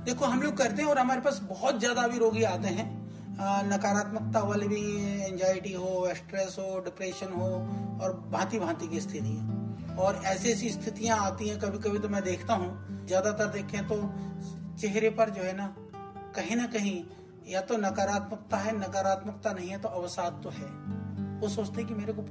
देखो, 0.06 0.26
हम 0.26 0.42
लोग 0.42 0.58
करते 0.58 0.82
हैं 0.82 0.90
और 0.90 0.98
हमारे 0.98 1.22
पास 1.22 1.40
बहुत 1.44 1.80
ज़्यादा 1.80 2.08
भी 2.08 2.18
रोगी 2.20 2.44
आते 2.46 2.68
हैं। 2.70 2.92
नकारात्मकता 3.68 4.40
वाले 4.42 4.68
भी 4.68 4.82
एंजाइटी 5.24 5.74
हो 5.74 6.08
स्ट्रेस 6.16 6.56
हो 6.60 6.80
डिप्रेशन 6.80 7.34
हो, 7.34 7.48
और 8.02 8.14
भांति 8.32 8.60
भांति 8.60 8.88
की 8.88 9.00
स्थिति 9.02 9.30
है। 9.30 9.96
और 9.98 10.22
ऐसी 10.26 10.50
ऐसी 10.50 10.70
स्थितियाँ 10.72 11.18
आती 11.22 11.48
हैं 11.50 11.60
कभी 11.60 11.78
कभी 11.80 12.00
तो 12.00 12.10
मैं 12.10 12.22
देखता 12.24 12.54
हूँ, 12.54 13.06
ज़्यादातर 13.08 13.48
देखें 13.50 13.88
तो 13.88 13.96
चेहरे 14.82 15.10
पर 15.12 15.30
जो 15.30 15.42
है 15.42 15.56
ना, 15.58 15.68
कहीं 16.36 16.56
ना 16.56 16.66
कहीं 16.68 17.04
या 17.48 17.62
तो 17.62 17.78
नकारात्मकता 17.78 18.58
है, 18.58 18.78
नकारात्मकता 18.78 19.52
नहीं 19.52 19.70
है 19.70 19.80
तो 19.82 19.90
अवसाद 19.92 20.40
तो 20.44 20.50
है। 20.50 20.68
वो 21.40 21.50
सोचते 21.50 21.82
हैं 21.82 21.88
कि 21.88 21.96
मेरे 21.96 22.14
को 22.14 22.24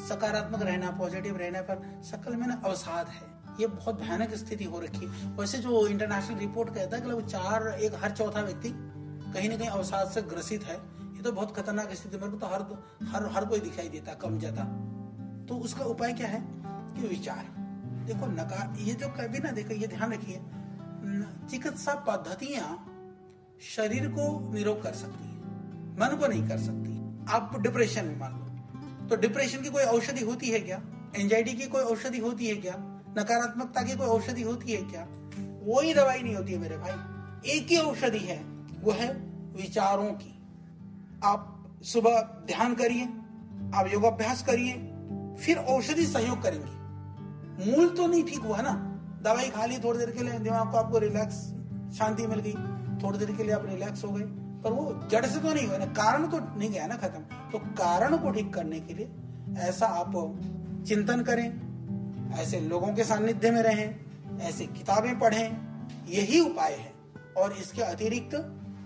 सकारात्मक 0.00 0.62
रहना 0.62 0.90
पॉजिटिव 0.98 1.36
रहना 1.36 1.60
पर 1.62 1.82
सकल 2.04 2.36
में 2.36 2.46
ना 2.46 2.60
अवसाद 2.64 3.06
है। 3.08 3.29
ये 3.60 3.66
बहुत 3.68 4.00
भयानक 4.00 4.34
स्थिति 4.36 4.64
हो 4.64 4.80
रखी 4.80 5.06
है। 5.06 5.34
वैसे 5.36 5.58
जो 5.58 5.86
इंटरनेशनल 5.86 6.38
रिपोर्ट 6.38 6.74
कहता 6.74 6.96
है 6.96 7.02
कि 7.02 7.10
वो 7.10 7.20
चार, 7.22 7.68
एक 7.70 7.94
हर 8.02 8.10
चौथा 8.12 8.40
व्यक्ति 8.42 8.72
कहीं 9.34 9.48
ना 9.48 9.56
कहीं 9.56 9.68
अवसाद 9.70 10.10
से 10.10 10.22
ग्रसित 10.24 10.64
है। 10.64 10.76
ये 10.76 11.22
तो 11.22 11.32
बहुत 11.32 11.56
खतरनाक 11.56 11.92
स्थिति, 11.94 12.16
मेरे 12.16 12.30
को 12.30 12.38
तो 12.38 12.46
हर 12.46 12.62
हर 13.06 13.30
हर 13.32 13.44
कोई 13.44 13.60
दिखाई 13.60 13.88
देता, 13.88 14.14
कम 14.16 14.38
ज़्यादा। 14.38 14.64
तो 15.48 15.56
उसका 15.58 15.84
उपाय 15.86 16.12
क्या 16.12 16.28
है? 16.28 16.40
कि 16.92 17.08
विचार। 17.08 17.44
देखो 18.06 18.26
नकार 18.28 18.76
ये 18.80 18.94
जो 18.94 19.08
कभी 19.10 19.38
ना 19.38 19.50
देखो, 19.52 19.74
ये 19.74 19.86
ध्यान 19.86 20.12
रखिए 20.12 20.40
चिकित्सा 21.50 21.94
पद्धतियाँ 22.06 22.68
शरीर 23.66 24.08
को 24.08 24.24
निरोग 24.54 24.82
कर 24.82 24.92
सकती 24.94 25.24
है, 25.24 25.34
मन 26.00 26.16
को 26.20 26.26
नहीं 26.26 26.48
कर 26.48 26.58
सकती। 26.58 26.98
आप 27.30 27.56
डिप्रेशन 27.60 28.04
में 28.06 28.18
मान 28.18 28.32
लो 28.32 29.06
तो 29.08 29.16
डिप्रेशन 29.18 29.62
की 29.62 29.70
कोई 29.70 29.82
औषधि 29.84 30.24
होती 30.24 30.50
है 30.50 30.60
क्या? 30.60 30.80
एंजाइटी 31.16 31.52
की 31.52 31.66
कोई 31.66 31.82
औषधि 31.84 32.18
होती 32.18 32.46
है 32.46 32.54
क्या? 32.56 32.74
नकारात्मकता 33.18 33.82
की 33.82 33.96
कोई 33.96 34.06
औषधि 34.06 34.42
होती 34.42 34.72
है 34.72 34.82
क्या? 34.82 35.06
वो 35.64 35.80
ही 35.80 35.94
दवाई 35.94 36.22
नहीं 36.22 36.34
होती 36.34 36.52
है 36.52 36.58
मेरे 36.58 36.78
भाई। 36.78 36.92
एक 37.50 37.66
ही 37.66 37.78
औषधि 37.78 38.18
है, 38.18 38.44
वो 38.82 38.92
है 38.92 39.12
विचारों 39.56 40.12
की। 40.12 40.42
आप 41.24 41.68
सुबह 41.82 42.20
ध्यान 42.46 42.74
करिए, 42.74 43.04
आप 43.74 43.88
योगाभ्यास 43.92 44.42
करिए, 44.42 44.72
फिर 45.44 45.56
औषधि 45.56 46.06
सहयोग 46.06 46.42
करेंगे। 46.42 46.80
मूल 47.70 47.88
तो 47.88 48.06
नहीं 48.06 48.24
ठीक 48.24 48.38
हुआ 48.38 48.60
ना? 48.60 48.72
दवाई 49.22 49.48
खा 49.48 49.66
ली, 49.66 49.78
थोड़ी 49.78 49.98
देर 49.98 50.10
के 50.10 50.22
लिए 50.22 50.38
दिमाग 50.38 50.70
को 50.70 50.76
आपको 50.76 50.98
रिलैक्स 50.98 51.34
शांति 51.98 52.26
मिल 52.26 52.38
गई। 52.38 52.54
थोड़ी 53.02 53.18
देर 53.18 53.32
के 53.32 53.42
लिए 53.42 53.52
आप 53.52 53.66
रिलैक्स 53.66 54.04
हो 54.04 54.10
गए। 54.10 54.24
पर 54.62 54.72
वो 54.72 55.08
जड़ 55.10 55.26
से 55.26 55.40
तो 55.40 55.54
नहीं 55.54 55.66
हुआ 55.66 55.76
ना? 55.76 55.86
कारण 55.86 56.26
तो 56.26 56.38
नहीं 56.58 56.70
गया 56.70 56.86
ना 56.86 56.96
खत्म। 56.96 57.20
तो 57.52 57.58
कारण 57.58 58.16
को 58.16 58.30
ठीक 58.30 58.54
करने 58.54 58.80
के 58.80 58.94
लिए 58.94 59.10
ऐसा 59.58 59.86
आप 59.86 60.12
चिंतन 60.86 61.22
करें 61.22 61.69
ऐसे 62.32 62.60
लोगों 62.60 62.92
के 62.94 63.04
सानिध्य 63.04 63.50
में 63.50 63.62
रहें, 63.62 63.96
ऐसे 64.40 64.66
किताबें 64.66 65.18
पढ़ें, 65.18 65.56
यही 66.08 66.40
उपाय 66.40 66.72
है। 66.72 66.92
और 67.36 67.52
इसके 67.52 67.82
अतिरिक्त 67.82 68.34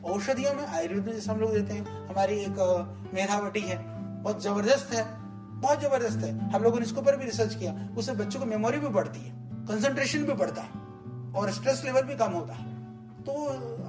औषधियों 0.04 0.54
में 0.54 0.66
आयुर्वेद 0.66 1.04
में 1.06 1.12
जैसे 1.12 1.30
हम 1.30 1.40
लोग 1.40 1.52
देते 1.52 1.74
हैं, 1.74 1.84
हमारी 2.08 2.34
एक 2.36 3.10
मेधावटी 3.14 3.60
है, 3.60 3.76
बहुत 4.22 4.42
ज़बरदस्त 4.42 4.92
है, 4.92 5.04
बहुत 5.60 5.80
ज़बरदस्त 5.80 6.18
है। 6.18 6.32
हम 6.50 6.62
लोगों 6.62 6.78
ने 6.78 6.86
इसके 6.86 7.00
ऊपर 7.00 7.16
भी 7.16 7.24
रिसर्च 7.24 7.54
किया, 7.54 7.72
उससे 7.98 8.12
बच्चों 8.14 8.40
को 8.40 8.46
मेमोरी 8.46 8.78
भी 8.78 8.88
बढ़ती 8.88 9.20
है 9.20 9.32
कंसंट्रेशन 9.68 10.24
भी 10.24 10.32
बढ़ता 10.34 10.62
है, 10.62 10.70
और 11.32 11.50
स्ट्रेस 11.52 11.82
लेवल 11.84 12.02
भी 12.02 12.16
कम 12.16 12.32
होता 12.32 12.54
है। 12.54 12.72
तो 13.24 13.32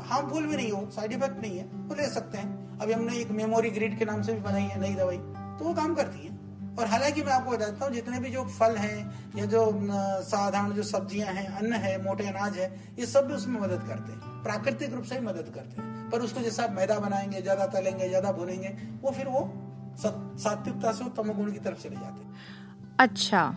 हार्मफुल 0.06 0.46
भी 0.46 0.56
नहीं 0.56 0.72
हो 0.72 0.90
साइड 0.92 1.14
इफ़ेक्ट 1.14 1.42
नहीं 1.42 1.58
है 1.58 1.66
वो 1.66 1.96
ले 1.96 2.08
सकते 2.10 2.38
हैं। 2.38 2.80
अभी 2.80 2.94
हमने 2.94 3.18
एक 3.18 3.32
मेमोरी 3.32 3.70
ग्रिड 3.70 3.98
के 4.00 4.06
नाम 4.06 4.22
से 4.22 4.34
भी 4.34 4.40
बनाई 4.42 4.64
है, 4.64 4.80
नई 4.82 4.96
दवाई 4.96 5.18
तो 5.18 5.66
वो 5.66 5.74
काम 5.74 5.96
करती 5.96 6.26
है। 6.28 6.35
और 6.80 6.88
हालाँकि 6.88 7.22
मैं 7.24 7.32
आपको 7.34 7.52
बताता 7.52 7.86
हूँ, 7.86 7.94
जितने 7.94 8.20
भी 8.20 8.30
जो 8.30 8.44
फल 8.50 8.76
हैं, 8.78 9.00
या 9.38 9.46
जो 9.46 9.62
साधारण 10.24 10.72
जो 10.72 10.84
सब्ज़ियाँ 10.84 11.34
हैं, 11.34 11.48
अन्न 11.50 11.74
है, 11.76 12.02
मोटे 12.04 12.28
अनाज 12.28 12.58
है, 12.58 12.68
ये 13.00 13.06
सब 13.06 13.28
भी 13.28 13.34
उसमें 13.34 13.60
मदद 13.62 13.86
करते 13.88 14.12
हैं। 14.12 14.44
प्राकृतिक 14.44 14.94
रूप 14.94 15.04
से 15.04 15.16
ही 15.16 15.22
मदद 15.22 15.52
करते 15.56 15.82
हैं। 15.82 16.10
पर 16.12 16.22
उसको 16.22 16.42
जैसे 16.42 16.64
आप 16.64 16.72
मैदा 16.72 17.00
बनाएँगे, 17.00 17.42
ज़्यादा 17.42 17.66
तलेंगे, 17.70 18.08
ज़्यादा 18.10 18.32
भुनेंगे, 18.32 18.76
वो 19.02 19.12
फिर 19.12 19.28
वो 19.28 19.50
सात्विकता 19.98 20.92
से 20.92 21.06
तमोगुण 21.18 21.52
की 21.52 21.60
तरफ़ 21.60 21.84
चले 21.84 21.96
जाते 21.96 22.24
हैं। 22.24 22.34
अच्छा। 23.00 23.56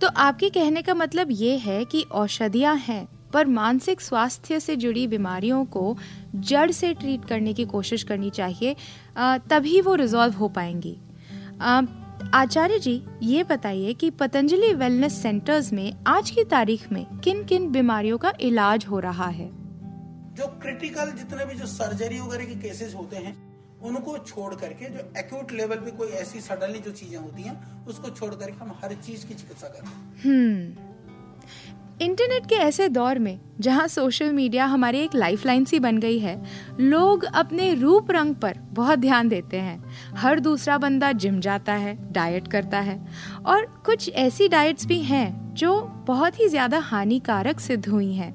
तो 0.00 0.06
आपके 0.18 0.50
कहने 0.50 0.82
का 0.82 0.94
मतलब 0.94 1.28
ये 1.30 1.56
है 1.58 1.84
कि 1.84 2.02
औषधियाँ 2.12 2.76
हैं, 2.78 3.06
पर 3.32 3.46
मानसिक 3.48 4.00
स्वास्थ्य 4.00 4.58
से 4.60 4.76
जुड़ी 4.76 5.06
बीमारियों 5.06 5.64
को 5.66 5.96
जड़ 6.36 6.70
से 6.70 6.92
ट्रीट 6.94 7.24
करने 7.24 7.52
की 7.54 7.64
कोशिश 7.64 8.02
करनी 8.02 8.30
चाहिए 8.30 8.76
तभी 9.50 9.80
वो 9.80 9.94
रिजॉल्व 9.94 10.34
हो 10.34 10.48
पाएँगी। 10.50 10.96
आचार्य 12.34 12.78
जी 12.78 13.02
ये 13.22 13.44
बताइए 13.44 13.94
कि 13.94 14.10
पतंजलि 14.10 14.72
वेलनेस 14.74 15.22
सेंटर्स 15.22 15.72
में 15.72 16.04
आज 16.06 16.30
की 16.30 16.44
तारीख 16.44 16.92
में 16.92 17.18
किन 17.20 17.44
किन 17.44 17.70
बीमारियों 17.70 18.18
का 18.18 18.32
इलाज 18.40 18.86
हो 18.86 18.98
रहा 18.98 19.26
है? 19.26 19.46
जो 20.34 20.46
क्रिटिकल 20.46 21.10
जितने 21.10 21.44
भी 21.44 21.54
जो 21.54 21.66
सर्जरी 21.66 22.20
वगैरह 22.20 22.44
के 22.44 22.54
केसेस 22.54 22.94
होते 22.94 23.16
हैं 23.16 23.52
उनको 23.82 24.18
छोड़ 24.18 24.54
करके 24.54 24.84
जो 24.84 25.12
एक्यूट 25.18 25.52
लेवल 25.52 25.76
पे 25.76 25.90
कोई 25.90 26.08
ऐसी 26.08 26.40
सडनली 26.40 26.78
जो 26.78 26.90
चीज़ें 26.90 27.18
होती 27.18 27.42
हैं 27.42 27.86
उसको 27.86 28.10
छोड़ 28.10 28.34
करके 28.34 28.64
हम 28.64 28.78
हर 28.84 28.94
चीज़ 28.94 29.26
की 29.26 29.34
चिकित्सा 29.34 29.68
करते 29.68 29.86
हैं। 29.86 30.22
हम्म। 30.24 30.91
इंटरनेट 32.02 32.46
के 32.46 32.54
ऐसे 32.54 32.88
दौर 32.88 33.18
में, 33.18 33.40
जहाँ 33.60 33.86
सोशल 33.88 34.32
मीडिया 34.32 34.64
हमारी 34.66 34.98
एक 34.98 35.14
लाइफलाइन 35.14 35.64
सी 35.64 35.78
बन 35.80 35.98
गई 35.98 36.18
है, 36.18 36.42
लोग 36.80 37.24
अपने 37.24 37.74
रूप 37.74 38.10
रंग 38.10 38.34
पर 38.34 38.58
बहुत 38.72 38.98
ध्यान 38.98 39.28
देते 39.28 39.56
हैं। 39.56 39.94
हर 40.16 40.40
दूसरा 40.40 40.78
बंदा 40.78 41.12
जिम 41.12 41.38
जाता 41.40 41.72
है, 41.72 42.12
डाइट 42.12 42.48
करता 42.48 42.78
है, 42.78 42.98
और 43.46 43.66
कुछ 43.86 44.08
ऐसी 44.08 44.48
डाइट्स 44.48 44.86
भी 44.86 45.02
हैं, 45.02 45.54
जो 45.54 45.80
बहुत 46.06 46.40
ही 46.40 46.48
ज़्यादा 46.48 46.78
हानिकारक 46.78 47.60
सिद्ध 47.60 47.86
हुई 47.88 48.12
हैं। 48.14 48.32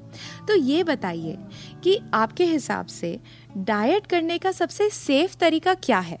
तो 0.48 0.54
ये 0.54 0.82
बताइए 0.84 1.38
कि 1.84 1.98
आपके 2.14 2.44
हिसाब 2.44 2.86
से 2.86 3.18
डाइट 3.56 4.06
करने 4.06 4.38
का 4.38 4.52
सबसे 4.52 4.88
सेफ़ 4.90 5.36
तरीका 5.36 5.74
क्या 5.74 5.98
है? 5.98 6.18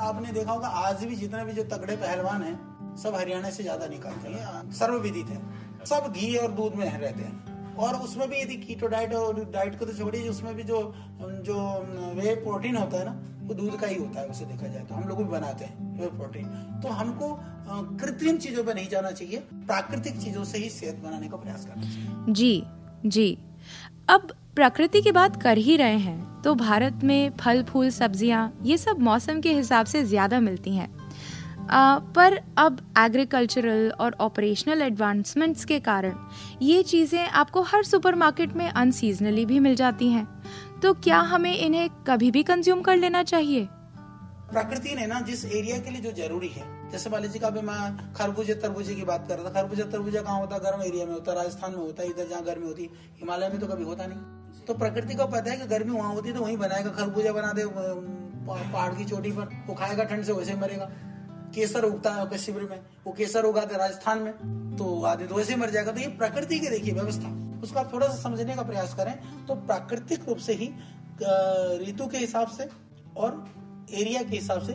आपने 0.00 0.32
देखा 0.32 0.52
होगा, 0.52 0.68
आज 0.68 1.04
भी 1.04 1.16
जितने 1.16 1.44
भी 1.44 1.52
जो 1.52 1.62
तगड़े 1.62 1.96
पहलवान 1.96 2.42
हैं, 2.42 2.96
सब 2.96 3.14
हरियाणा 3.14 3.50
से 3.50 3.62
ज़्यादा 3.62 3.86
निकलते 3.86 4.28
हैं। 4.28 4.70
सर्वविदित 4.72 5.26
है। 5.26 5.68
सब 5.86 6.12
घी 6.12 6.34
और 6.36 6.52
दूध 6.52 6.74
में 6.74 6.84
रहते 6.86 7.22
हैं। 7.22 7.74
और 7.76 7.94
उसमें 7.96 8.28
भी 8.30 8.40
यदि 8.40 8.56
कीटो 8.58 8.86
डाइट 8.88 9.12
और 9.14 9.44
डाइट 9.52 9.78
को 9.78 9.84
तो 9.86 9.92
छोड़िए 9.94 10.28
उसमें 10.28 10.54
भी 10.54 10.62
जो 10.64 10.80
जो 11.20 11.56
वे 12.14 12.34
प्रोटीन 12.36 12.76
होता 12.76 12.98
है 12.98 13.04
ना, 13.04 13.12
वो 13.42 13.54
दूध 13.54 13.78
का 13.80 13.86
ही 13.86 13.96
होता 13.96 14.20
है, 14.20 14.26
उसे 14.28 14.44
देखा 14.46 14.66
जाए 14.66 14.82
तो। 14.82 14.94
हम 14.94 15.08
लोग 15.08 15.18
भी 15.18 15.24
बनाते 15.30 15.64
हैं 15.64 16.00
वे 16.00 16.06
प्रोटीन 16.08 16.46
तो 16.82 16.88
हमको 16.90 17.32
कृत्रिम 17.98 18.36
चीज़ों 18.38 18.64
पर 18.64 18.74
नहीं 18.74 18.88
जाना 18.88 19.10
चाहिए, 19.12 19.38
प्राकृतिक 19.38 20.18
चीज़ों 20.18 20.44
से 20.44 20.58
ही 20.58 20.68
सेहत 20.70 20.98
बनाने 20.98 21.28
का 21.28 21.36
प्रयास 21.36 21.64
करना 21.66 21.82
चाहिए। 21.84 22.32
जी 22.32 22.62
जी। 23.06 23.38
अब 24.08 24.32
प्रकृति 24.56 25.00
की 25.02 25.12
बात 25.12 25.42
कर 25.42 25.58
ही 25.58 25.76
रहे 25.76 25.98
हैं 25.98 26.42
तो 26.42 26.54
भारत 26.56 27.04
में 27.04 27.36
फल, 27.36 27.62
फूल, 27.64 27.90
सब्ज़ियाँ, 27.92 28.52
ये 28.62 28.76
सब 28.78 28.98
मौसम 29.00 29.40
के 29.40 29.52
हिसाब 29.52 29.86
से 29.86 30.02
ज़्यादा 30.04 30.40
मिलती 30.40 30.74
हैं। 30.76 30.88
पर 31.68 32.38
अब 32.58 32.78
एग्रीकल्चरल 32.98 33.90
और 33.90 34.16
ऑपरेशनल 34.20 34.82
एडवांसमेंट्स 34.82 35.64
के 35.64 35.78
कारण 35.80 36.14
ये 36.62 36.82
चीज़ें 36.82 37.26
आपको 37.26 37.62
हर 37.62 37.82
सुपरमार्केट 37.84 38.52
में 38.52 38.68
अनसीजनली 38.68 39.44
भी 39.46 39.58
मिल 39.58 39.74
जाती 39.74 40.08
हैं। 40.08 40.26
तो 40.82 40.92
क्या 40.96 41.18
हमें 41.26 41.54
इन्हें 41.54 41.88
कभी 42.06 42.30
भी 42.30 42.42
कंज्यूम 42.42 42.80
कर 42.80 42.96
लेना 42.96 43.22
चाहिए? 43.24 43.68
प्रकृति 44.50 44.94
ने 44.94 45.06
ना 45.06 45.20
जिस 45.20 45.44
एरिया 45.46 45.76
के 45.78 45.90
लिए 45.90 46.00
जो 46.02 46.12
ज़रूरी 46.12 46.48
है, 46.48 46.64
जैसे 46.92 47.10
मान 47.10 47.22
लीजिए 47.22 47.42
अभी 47.42 47.60
मैं 47.60 48.12
खरबूजे 48.14 48.54
तरबूजे 48.56 48.94
की 48.94 49.04
बात 49.04 49.26
कर 49.28 49.38
रहा 49.38 49.44
था, 49.44 49.50
खरबूजे 49.52 49.82
तरबूजा 49.84 50.20
कहाँ 50.22 50.38
होता? 50.40 50.54
है 50.54 50.60
गर्म 50.60 50.82
एरिया 50.82 51.06
में 51.06 51.12
होता 51.12 51.32
है 51.32 51.36
राजस्थान 51.38 51.70
में 51.70 51.78
होता 51.78 52.02
है 52.02 52.08
इधर 52.08 52.28
जहाँ 52.28 52.42
गर्मी 52.44 52.66
होती, 52.66 52.88
हिमालय 53.20 53.48
में 53.48 53.58
तो 53.60 53.66
कभी 53.66 53.84
होता 53.84 54.06
नहीं। 54.06 54.64
तो 54.66 54.74
प्रकृति 54.74 55.14
को 55.14 55.26
पता 55.28 55.50
है 55.50 55.56
कि 55.56 55.66
गर्मी 55.66 55.92
वहाँ 55.92 56.14
होती 56.14 56.28
है 56.28 56.34
तो 56.34 56.42
वहीं 56.42 56.56
बनाएगा, 56.58 56.90
खरबूजा 56.92 57.32
बना 57.32 57.52
दे 57.52 57.64
पहाड़ 58.46 58.92
की 58.94 59.04
चोटी 59.04 59.30
पर, 59.32 59.48
वो 59.66 59.74
खाएगा 59.74 60.04
ठंड 60.04 60.24
से, 60.24 60.32
वैसे 60.32 60.54
मरेगा। 60.56 60.90
केसर 61.54 61.84
उगता 61.84 62.10
है 62.12 62.38
शिविर 62.38 62.62
में, 62.62 62.80
वो 63.06 63.12
केसर 63.12 63.44
उगाते 63.44 63.76
राजस्थान 63.76 64.22
में 64.22 64.32
तो 64.76 65.02
आदि 65.04 65.24
तो 65.24 65.34
वैसे 65.34 65.56
मर 65.56 65.70
जाएगा। 65.70 65.92
तो 65.92 66.00
ये 66.00 66.06
प्रकृति 66.18 66.58
की 66.60 66.68
देखिए, 66.68 66.94
व्यवस्था। 66.94 67.36
उसका 67.62 67.82
थोड़ा 67.92 68.06
सा 68.08 68.14
समझने 68.18 68.54
का 68.56 68.62
प्रयास 68.62 68.94
करें 68.94 69.46
तो 69.46 69.54
प्राकृतिक 69.56 70.28
रूप 70.28 70.38
से 70.38 70.52
ही 70.54 70.68
ऋतु 71.82 72.06
के 72.06 72.18
हिसाब 72.18 72.48
से 72.48 72.68
और 73.16 73.44
एरिया 73.92 74.22
के 74.22 74.36
हिसाब 74.36 74.62
से 74.62 74.72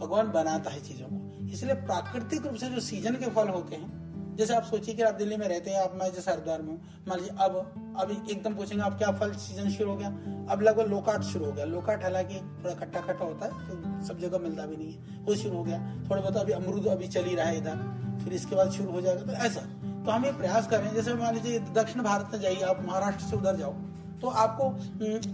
भगवान 0.00 0.30
बनाता 0.32 0.70
है 0.70 0.80
चीज़ों 0.82 1.06
को। 1.06 1.52
इसलिए 1.52 1.74
प्राकृतिक 1.82 2.46
रूप 2.46 2.54
से 2.54 2.68
जो 2.68 2.80
सीज़न 2.82 3.14
के 3.14 3.30
फल 3.30 3.48
होते 3.48 3.76
हैं 3.76 4.05
जैसे 4.36 4.54
आप 4.54 4.62
सोचिए 4.62 4.94
कि 4.94 5.02
आप 5.02 5.14
दिल्ली 5.14 5.36
में 5.36 5.46
रहते 5.48 5.70
हैं, 5.70 5.80
आप, 5.80 5.92
मैं 5.94 6.12
जैसे 6.12 6.30
हरिद्वार 6.30 6.62
में 6.62 6.74
मान 7.08 7.18
लीजिए, 7.18 7.36
अब 7.40 7.94
अभी 8.00 8.14
एकदम 8.32 8.54
पूछेंगे 8.54 8.82
आप 8.84 8.98
क्या 8.98 9.10
फल 9.12 9.32
सीज़न 9.34 9.70
शुरू 9.70 9.90
हो 9.90 9.96
गया? 9.96 10.08
अब 10.50 10.62
लगभग 10.62 10.86
लोकाट 10.86 11.22
शुरू 11.22 11.44
हो 11.44 11.52
गया। 11.52 11.64
लोकाट 11.64 12.02
हालाँकि 12.02 12.40
थोड़ा 12.64 12.74
खट्टा 12.74 13.00
खट्टा 13.00 13.24
होता 13.24 13.46
है 13.46 13.52
तो 13.68 14.06
सब 14.06 14.18
जगह 14.20 14.38
मिलता 14.38 14.66
भी 14.66 14.76
नहीं 14.76 14.92
है। 14.92 15.24
वो 15.24 15.34
शुरू 15.34 15.56
हो 15.56 15.62
गया। 15.64 15.78
थोड़ा 16.10 16.20
बहुत 16.20 16.36
अभी 16.36 16.52
अमरूद 16.52 16.86
अभी 16.88 17.08
चल 17.08 17.24
ही 17.24 17.34
रहा 17.34 17.46
है 17.46 17.56
इधर। 17.58 18.20
फिर 18.24 18.32
इसके 18.32 18.56
बाद 18.56 18.70
शुरू 18.70 18.90
हो 18.92 19.00
जाएगा। 19.00 19.22
तो 19.22 19.32
ऐसा। 19.44 19.60
तो 19.60 20.10
हम 20.10 20.24
ये 20.24 20.32
प्रयास 20.32 20.66
करें 20.66 20.94
जैसे 20.94 21.14
मान 21.14 21.34
लीजिए, 21.34 21.58
दक्षिण 21.74 22.02
भारत 22.02 22.30
में 22.32 22.40
जाइए, 22.40 22.60
आप 22.62 22.84
महाराष्ट्र 22.86 23.24
से 23.24 23.36
उधर 23.36 23.56
जाओ 23.56 23.72
तो 24.20 24.28
आपको 24.28 24.68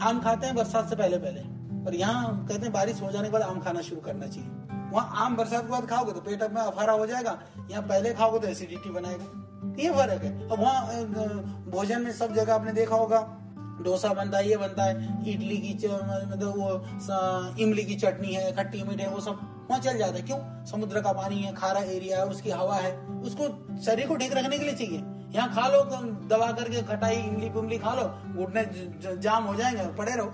आम 0.04 0.20
खाते 0.20 0.46
हैं 0.46 0.54
बरसात 0.56 0.88
से 0.88 0.96
पहले 0.96 1.18
पहले 1.18 1.40
और 1.86 1.94
यहाँ 1.94 2.46
कहते 2.46 2.62
हैं 2.62 2.72
बारिश 2.72 3.02
हो 3.02 3.10
जाने 3.10 3.28
के 3.28 3.32
बाद 3.32 3.42
आम 3.42 3.60
खाना 3.60 3.80
शुरू 3.80 4.00
करना 4.00 4.26
चाहिए। 4.26 4.71
वहाँ 4.92 5.12
आम 5.16 5.36
बरसात 5.36 5.62
के 5.62 5.70
बाद 5.70 5.86
खाओगे 5.86 6.12
तो 6.12 6.20
पेट 6.20 6.42
में 6.44 6.62
अफारा 6.62 6.92
हो 6.92 7.06
जाएगा। 7.06 7.38
यहाँ 7.70 7.82
पहले 7.82 8.12
खाओगे 8.14 8.38
तो 8.38 8.46
एसिडिटी 8.46 8.90
बनाएगा। 8.90 9.26
ये 9.78 9.90
फ़र्क 9.90 10.22
है। 10.22 10.32
अब 10.44 10.60
वहाँ 10.60 10.86
भोजन 11.70 12.02
में 12.02 12.12
सब 12.12 12.34
जगह 12.34 12.54
आपने 12.54 12.72
देखा 12.72 12.96
होगा, 12.96 13.20
डोसा 13.82 14.08
बनता 14.08 14.38
है, 14.38 14.48
ये 14.48 14.56
बनता 14.56 14.84
है, 14.84 14.94
इडली 15.28 15.56
की 15.58 15.74
मतलब 16.26 16.52
वो 16.56 17.56
इमली 17.58 17.84
की 17.84 17.94
चटनी 17.94 18.34
है, 18.34 18.52
खट्टी 18.52 18.82
मीठे 18.82 19.06
वो 19.06 19.20
सब 19.20 19.38
वहाँ 19.70 19.80
चल 19.80 19.98
जाता 19.98 20.14
है। 20.14 20.22
क्यों? 20.22 20.38
समुद्र 20.66 21.00
का 21.00 21.12
पानी 21.12 21.36
है, 21.36 21.52
खारा 21.54 21.80
एरिया 21.80 22.18
है, 22.18 22.24
उसकी 22.26 22.50
हवा 22.50 22.76
है। 22.76 22.92
उसको 23.22 23.48
शरीर 23.82 24.06
को 24.06 24.16
ठीक 24.16 24.32
रखने 24.32 24.58
के 24.58 24.64
लिए 24.64 24.74
चाहिए। 24.74 25.02
यहाँ 25.32 25.48
खा 25.54 25.68
लो 25.68 25.82
दबा 26.28 26.50
करके 26.52 26.82
खटाई, 26.82 27.16
इमली 27.16 27.50
पुमली 27.50 27.78
खा 27.78 27.94
लो, 27.94 28.04
घुटने 28.36 28.64
जाम 29.16 29.44
हो 29.44 29.54
जाएँगे, 29.54 29.86
पड़े 29.94 30.12
रहो। 30.16 30.32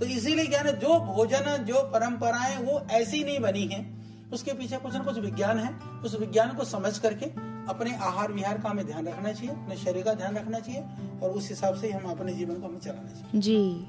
तो 0.00 0.06
इसीलिए 0.06 0.46
क्या 0.46 0.60
है, 0.60 0.78
जो 0.78 1.00
भोजन, 1.00 1.64
जो 1.64 1.74
परंपराएँ, 1.74 2.56
वो 2.56 2.86
ऐसी 2.90 3.24
नहीं 3.24 3.40
बनी 3.40 3.66
है। 3.66 4.04
उसके 4.32 4.52
पीछे 4.52 4.76
कुछ 4.76 4.94
ना 4.94 5.00
कुछ 5.00 5.18
विज्ञान 5.18 5.58
है। 5.58 5.74
उस 6.04 6.20
विज्ञान 6.20 6.48
को 6.48 6.64
समझ 6.64 6.98
करके 6.98 7.54
अपने 7.68 7.94
आहार 7.96 8.32
विहार 8.32 8.58
का 8.58 8.68
हमें 8.68 8.86
ध्यान 8.86 9.08
रखना 9.08 9.32
चाहिए, 9.32 9.50
अपने 9.52 9.76
शरीर 9.76 10.02
का 10.02 10.14
ध्यान 10.14 10.36
रखना 10.36 10.58
चाहिए, 10.58 10.82
और 11.22 11.30
उस 11.30 11.48
हिसाब 11.48 11.74
से 11.74 11.90
हम 11.90 12.10
अपने 12.10 12.32
जीवन 12.32 12.54
को 12.54 12.68
हमें 12.68 12.78
चलाना 12.78 13.08
चाहिए। 13.08 13.40
जी। 13.40 13.86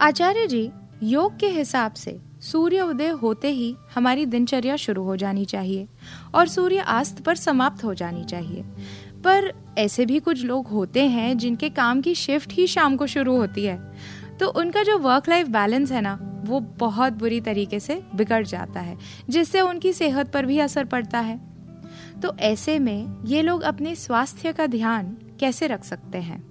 आचार्य 0.00 0.46
जी, 0.46 0.70
योग 1.02 1.38
के 1.38 1.48
हिसाब 1.48 1.92
से 1.92 2.20
सूर्य 2.40 2.80
उदय 2.80 3.08
होते 3.08 3.48
ही 3.48 3.76
हमारी 3.94 4.26
दिनचर्या 4.26 4.76
शुरू 4.76 5.04
हो 5.04 5.16
जानी 5.16 5.44
चाहिए, 5.44 5.88
और 6.34 6.48
सूर्य 6.48 6.78
अस्त 6.78 7.20
पर 7.20 7.36
समाप्त 7.36 7.84
हो 7.84 7.94
जानी 7.94 8.24
चाहिए। 8.24 8.62
पर 9.24 9.52
ऐसे 9.78 10.06
भी 10.06 10.20
कुछ 10.20 10.44
लोग 10.44 10.66
होते 10.66 11.06
हैं 11.06 11.38
जिनके 11.38 11.70
काम 11.70 12.00
की 12.00 12.14
शिफ्ट 12.14 12.52
ही 12.52 12.66
शाम 12.66 12.96
को 12.96 13.06
शुरू 13.06 13.36
होती 13.36 13.64
है। 13.64 13.92
तो 14.40 14.48
उनका 14.48 14.82
जो 14.82 14.98
वर्क 14.98 15.28
लाइफ 15.28 15.48
बैलेंस 15.48 15.92
है 15.92 16.00
ना, 16.00 16.18
वो 16.44 16.60
बहुत 16.60 17.12
बुरी 17.12 17.40
तरीके 17.40 17.80
से 17.80 18.02
बिगड़ 18.14 18.46
जाता 18.46 18.80
है, 18.80 18.98
जिससे 19.28 19.60
उनकी 19.60 19.92
सेहत 19.92 20.32
पर 20.32 20.46
भी 20.46 20.58
असर 20.58 20.84
पड़ता 20.84 21.20
है। 21.20 21.40
तो 22.22 22.36
ऐसे 22.36 22.78
में 22.78 23.24
ये 23.24 23.42
लोग 23.42 23.60
अपने 23.60 23.94
स्वास्थ्य 23.94 24.52
का 24.52 24.66
ध्यान 24.66 25.16
कैसे 25.40 25.66
रख 25.66 25.84
सकते 25.84 26.18
हैं? 26.18 26.46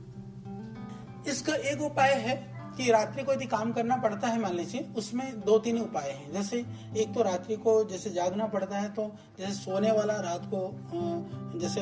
इसका 1.27 1.53
एक 1.53 1.81
उपाय 1.81 2.13
है 2.13 2.56
कि 2.77 2.89
रात्रि 2.91 3.23
को 3.23 3.33
यदि 3.33 3.45
काम 3.47 3.71
करना 3.73 3.95
पड़ता 3.97 4.27
है 4.27 4.39
मान 4.39 4.55
लीजिए 4.55 4.87
उसमें 4.97 5.39
दो 5.41 5.57
तीन 5.59 5.79
उपाय 5.79 6.09
हैं। 6.09 6.31
जैसे 6.33 6.57
एक 6.97 7.13
तो 7.13 7.23
रात्रि 7.23 7.55
को 7.57 7.83
जैसे 7.83 8.09
जागना 8.09 8.47
पड़ता 8.47 8.77
है 8.77 8.89
तो 8.93 9.11
जैसे 9.39 9.53
सोने 9.53 9.91
वाला 9.91 10.13
रात 10.21 10.45
को 10.53 11.59
जैसे 11.59 11.81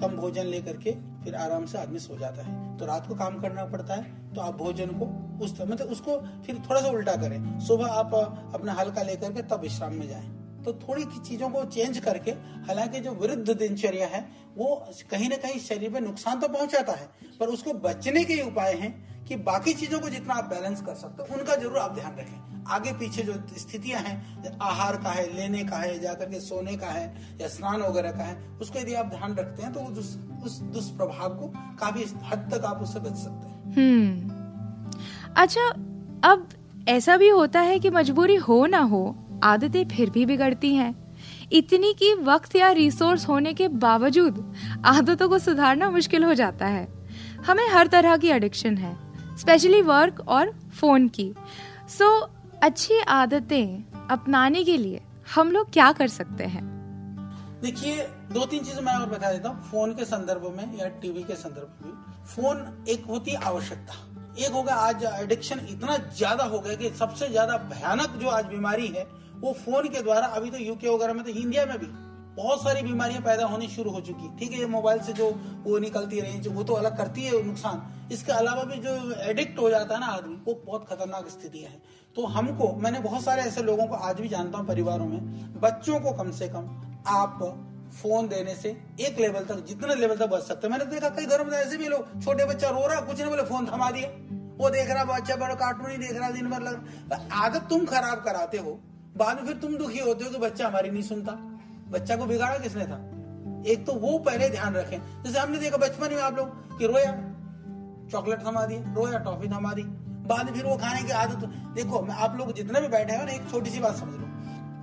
कम 0.00 0.16
भोजन 0.16 0.46
लेकर 0.46 0.76
के 0.76 0.92
फिर 1.24 1.34
आराम 1.36 1.66
से 1.66 1.78
आदमी 1.78 1.98
सो 1.98 2.18
जाता 2.18 2.42
है। 2.42 2.76
तो 2.78 2.86
रात 2.86 3.06
को 3.08 3.14
काम 3.14 3.40
करना 3.40 3.64
पड़ता 3.66 3.94
है 3.94 4.34
तो 4.34 4.40
आप 4.40 4.56
भोजन 4.56 4.90
को 4.92 5.06
उस 5.44 5.56
तरह 5.58 5.70
मतलब 5.70 5.88
उसको 5.88 6.16
फिर 6.46 6.62
थोड़ा 6.70 6.80
सा 6.80 6.88
उल्टा 6.88 7.16
करें। 7.16 7.58
सुबह 7.60 7.92
आप 7.94 8.14
अपना 8.54 8.72
हल्का 8.72 9.02
लेकर 9.02 9.32
के 9.32 9.42
तब 9.44 9.60
विश्राम 9.60 9.94
में 9.94 10.08
जाएँ। 10.08 10.34
तो 10.64 10.72
थोड़ी 10.78 11.04
चीज़ों 11.04 11.48
को 11.50 11.64
चेंज 11.64 11.98
करके, 11.98 12.30
हालाँकि 12.66 13.00
जो 13.00 13.10
वृद्ध 13.12 13.50
दिनचर्या 13.50 14.06
है, 14.06 14.20
वो 14.56 14.74
कहीं 15.10 15.28
ना 15.28 15.36
कहीं 15.36 15.60
शरीर 15.60 15.90
में 15.90 16.00
नुकसान 16.00 16.40
तो 16.40 16.48
पहुंचाता 16.48 16.92
है, 16.92 17.08
पर 17.40 17.48
उसको 17.48 17.72
बचने 17.80 18.24
के 18.24 18.40
उपाय 18.42 18.72
हैं। 18.74 19.15
कि 19.28 19.36
बाकी 19.44 19.72
चीज़ों 19.74 20.00
को 20.00 20.08
जितना 20.08 20.34
आप 20.34 20.44
बैलेंस 20.46 20.80
कर 20.82 20.94
सकते 20.96 21.22
हो 21.22 21.38
उनका 21.38 21.54
ज़रूर 21.54 21.78
आप 21.78 21.94
ध्यान 21.94 22.16
रखें। 22.18 22.64
आगे 22.68 22.92
पीछे 22.92 23.22
जो 23.22 23.32
स्थितियाँ 23.58 24.00
हैं 24.00 24.58
आहार 24.62 24.96
का 24.96 25.10
है 25.10 25.26
लेने 25.34 25.62
का 25.64 25.76
है 25.76 25.98
जाकर 26.00 26.30
के 26.30 26.40
सोने 26.40 26.76
का 26.76 26.86
है 26.88 27.06
या 27.40 27.48
स्नान 27.48 27.82
वगैरह 27.82 28.10
का 28.10 28.24
है 28.24 28.36
उसको 28.60 28.78
यदि 28.78 28.94
आप 28.94 29.06
ध्यान 29.08 29.34
रखते 29.34 29.62
हैं 29.62 29.72
तो 29.72 29.80
उस, 29.80 30.18
उस 30.44 30.58
दुष्प्रभाव 30.72 31.36
को 31.36 31.52
काफ़ी 31.80 32.04
हद 32.24 32.48
तक 32.52 32.64
आप 32.64 32.82
उससे 32.82 33.00
बच 33.00 33.16
सकते 33.16 33.48
हैं। 33.48 33.74
हम्म। 33.74 34.10
अच्छा 35.36 35.68
अब 36.24 36.48
ऐसा 36.88 37.16
भी 37.16 37.28
होता 37.28 37.60
है 37.60 37.78
कि 37.78 37.90
मजबूरी 37.90 38.36
हो 38.40 38.64
ना 38.66 38.80
हो 38.84 39.04
आदतें 39.44 39.84
फिर 39.88 40.10
भी 40.10 40.26
बिगड़ती 40.26 40.74
हैं। 40.74 40.94
इतनी 41.52 41.92
की 41.92 42.12
वक्त 42.24 42.56
या 42.56 42.70
रिसोर्स 42.72 43.28
होने 43.28 43.52
के 43.54 43.68
बावजूद 43.78 44.44
आदतों 44.86 45.28
को 45.28 45.38
सुधारना 45.38 45.90
मुश्किल 45.90 46.24
हो 46.24 46.34
जाता 46.34 46.66
है। 46.66 46.86
हमें 47.46 47.68
हर 47.68 47.86
तरह 47.86 48.16
की 48.16 48.28
एडिक्शन 48.28 48.76
है। 48.76 49.05
स्पेशली 49.36 49.82
वर्क 49.82 50.20
और 50.28 50.52
फ़ोन 50.80 51.08
की। 51.08 51.32
सो 51.88 52.04
so, 52.04 52.30
अच्छी 52.62 52.98
आदतें 53.00 54.08
अपनाने 54.10 54.64
के 54.64 54.76
लिए 54.76 55.00
हम 55.34 55.50
लोग 55.52 55.72
क्या 55.72 55.90
कर 55.92 56.08
सकते 56.08 56.44
हैं? 56.44 56.64
देखिए 57.62 58.06
दो 58.32 58.44
तीन 58.46 58.64
चीज़ें 58.64 58.82
मैं 58.82 58.94
और 58.94 59.08
बता 59.08 59.32
देता 59.32 59.48
हूँ। 59.48 59.70
फ़ोन 59.70 59.94
के 59.94 60.04
संदर्भ 60.04 60.52
में 60.56 60.78
या 60.78 60.88
टीवी 61.02 61.22
के 61.22 61.34
संदर्भ 61.34 61.84
में 61.84 61.92
फ़ोन 62.26 62.84
एक 62.88 63.04
होती 63.06 63.34
आवश्यकता। 63.34 63.94
एक 64.38 64.52
होगा 64.52 64.74
आज 64.76 65.04
एडिक्शन 65.04 65.60
इतना 65.70 65.96
ज़्यादा 66.16 66.44
हो 66.44 66.58
गया 66.60 66.74
कि 66.74 66.90
सबसे 66.98 67.28
ज़्यादा 67.28 67.56
भयानक 67.70 68.18
जो 68.20 68.28
आज 68.28 68.44
बीमारी 68.46 68.86
है 68.86 69.06
वो 69.36 69.52
फ़ोन 69.54 69.88
के 69.88 70.02
द्वारा 70.02 70.26
अभी 70.28 70.50
तो 70.50 70.58
यूके 70.58 70.88
वगैरह 70.88 71.14
में 71.14 71.22
तो 71.24 71.30
इंडिया 71.30 71.64
में 71.66 71.78
भी 71.78 71.86
बहुत 72.36 72.62
सारी 72.62 72.82
बीमारियाँ 72.82 73.20
पैदा 73.22 73.44
होनी 73.46 73.68
शुरू 73.68 73.90
हो 73.90 74.00
चुकी। 74.00 74.28
ठीक 74.38 74.52
है, 74.52 74.58
ये 74.58 74.66
मोबाइल 74.68 75.00
से 75.00 75.12
जो 75.12 75.28
वो 75.64 75.78
निकलती 75.78 76.20
रेंज 76.20 76.48
वो 76.48 76.62
तो 76.64 76.74
अलग 76.74 76.96
करती 76.96 77.22
है 77.22 77.42
नुकसान। 77.44 78.08
इसके 78.12 78.32
अलावा 78.32 78.62
भी 78.64 78.76
जो 78.80 78.90
एडिक्ट 79.22 79.58
हो 79.58 79.70
जाता 79.70 79.94
है 79.94 80.00
ना 80.00 80.06
आदमी, 80.08 80.34
वो 80.46 80.54
बहुत 80.66 80.86
खतरनाक 80.88 81.28
स्थिति 81.28 81.58
है। 81.58 81.80
तो 82.16 82.26
हमको, 82.26 82.72
मैंने 82.74 83.00
बहुत 83.00 83.22
सारे 83.22 83.42
ऐसे 83.42 83.62
लोगों 83.62 83.86
को, 83.86 83.94
आज 83.94 84.20
भी 84.20 84.28
जानता 84.28 84.58
हूँ 84.58 84.66
परिवारों 84.66 85.06
में, 85.06 85.60
बच्चों 85.60 86.00
को 86.00 86.12
कम 86.14 86.30
से 86.32 86.48
कम 86.48 86.68
आप 87.08 87.38
फ़ोन 87.94 88.28
देने 88.28 88.54
से 88.54 88.68
एक 89.00 89.18
लेवल 89.20 89.44
तक, 89.44 89.64
जितने 89.66 89.94
लेवल 89.94 90.16
तक 90.16 90.28
बच 90.28 90.42
सकते 90.42 90.68
मैंने 90.68 90.84
देखा 90.86 91.08
कई 91.10 91.26
घरों 91.26 91.44
में 91.44 91.56
ऐसे 91.58 91.76
भी 91.76 91.88
लोग, 91.88 92.22
छोटे 92.22 92.44
बच्चा 92.44 92.70
रो 92.70 92.86
रहा, 92.86 93.00
कुछ 93.00 93.18
नहीं 93.18 93.30
बोले, 93.30 93.42
फ़ोन 93.44 93.66
थमा 93.66 93.90
दिया। 93.90 94.08
वो 94.58 94.70
देख 94.70 94.90
रहा, 94.90 95.04
बच्चा 95.06 95.36
बड़ा 95.36 95.54
कार्टून 95.56 95.90
ही 95.90 95.96
देख 95.98 96.12
रहा, 96.12 96.30
दिन 96.30 96.50
भर 96.50 96.62
लग 96.62 97.28
आदत 97.34 97.66
तुम 97.70 97.84
खराब 97.86 98.22
कराते 98.24 98.58
हो, 98.58 98.78
बाद 99.16 99.36
में 99.36 99.46
फिर 99.46 99.56
तुम 99.58 99.76
दुखी 99.76 99.98
होते 100.00 100.24
हो 100.24 100.30
कि 100.30 100.38
बच्चा 100.38 100.66
हमारी 100.68 100.90
नहीं 100.90 101.02
सुनता। 101.02 101.38
बच्चा 101.88 102.16
को 102.16 102.26
बिगाड़ा 102.26 102.58
किसने 102.58 102.84
था? 102.86 102.96
एक 103.66 103.84
तो 103.86 103.92
वो 103.92 104.18
पहले 104.18 104.48
ध्यान 104.48 104.74
रखें। 104.74 105.22
जैसे 105.22 105.38
हमने 105.38 105.58
देखा 105.58 105.76
बचपन 105.76 106.14
में 106.14 106.22
आप 106.22 106.36
लोग 106.36 106.78
कि 106.78 106.86
रोया, 106.86 107.12
चॉकलेट 108.10 108.46
थमा 108.46 108.66
दी 108.66 108.76
रोया, 108.76 109.18
टॉफी 109.18 109.48
थमा 109.48 109.72
दी। 109.72 109.82
बाद 110.26 110.54
फिर 110.54 110.64
वो 110.64 110.76
खाने 110.76 111.02
की 111.02 111.10
आदत, 111.10 111.46
देखो, 111.74 112.02
मैं 112.02 112.14
आप 112.14 112.36
लोग 112.36 112.52
जितने 112.52 112.80
भी 112.80 112.88
बैठे 112.88 113.12
हैं 113.12 113.26
ना, 113.26 113.32
एक 113.32 113.50
छोटी 113.50 113.70
सी 113.70 113.80
बात 113.80 113.96
समझ 113.96 114.14
लो। 114.14 114.26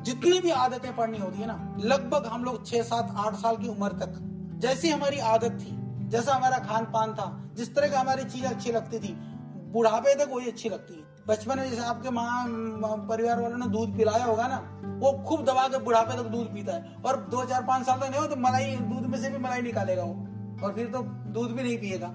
जितनी 0.03 0.39
भी 0.39 0.51
आदतें 0.51 0.95
पढ़नी 0.95 1.17
होती 1.17 1.39
है 1.39 1.47
ना, 1.47 1.75
लगभग 1.79 2.25
हम 2.25 2.43
लोग 2.43 2.67
छह, 2.67 2.81
सात, 2.81 3.13
आठ 3.17 3.33
साल 3.33 3.57
की 3.57 3.67
उम्र 3.67 3.91
तक, 3.91 4.19
जैसी 4.59 4.89
हमारी 4.89 5.19
आदत 5.19 5.51
थी, 5.51 5.79
जैसा 6.09 6.33
हमारा 6.33 6.57
खान 6.57 6.85
पान 6.85 7.13
था, 7.13 7.43
जिस 7.55 7.75
तरह 7.75 7.87
की 7.87 7.95
हमारी 7.95 8.23
चीज़ 8.23 8.45
अच्छी 8.45 8.71
लगती 8.71 8.99
थी 8.99 9.32
बुढ़ापे 9.73 10.13
तक 10.15 10.29
वही 10.31 10.47
अच्छी 10.47 10.69
लगती 10.69 10.93
है। 10.93 11.03
बचपन 11.27 11.59
में 11.59 11.69
जैसे 11.69 11.83
आपके 11.83 12.09
माँ 12.09 12.47
परिवार 13.09 13.41
वालों 13.41 13.57
ने 13.57 13.67
दूध 13.67 13.95
पिलाया 13.97 14.25
होगा 14.25 14.47
ना, 14.47 14.57
वो 14.99 15.11
खूब 15.23 15.43
दबा 15.45 15.67
के 15.67 15.77
बुढ़ापे 15.77 16.17
तक 16.17 16.29
दूध 16.29 16.47
पीता 16.47 16.73
है। 16.73 16.95
और 17.05 17.17
दो 17.31 17.43
चार 17.45 17.63
पाँच 17.63 17.85
साल 17.85 17.99
तक 17.99 18.05
नहीं 18.05 18.19
हो 18.19 18.27
तो 18.27 18.35
मलाई, 18.37 18.75
दूध 18.75 19.05
में 19.05 19.19
से 19.19 19.29
भी 19.29 19.37
मलाई 19.37 19.61
निकालेगा 19.61 20.03
वो। 20.03 20.13
और 20.63 20.73
फिर 20.73 20.87
तो 20.87 21.01
दूध 21.33 21.51
भी 21.51 21.63
नहीं 21.63 21.77
पिएगा। 21.77 22.07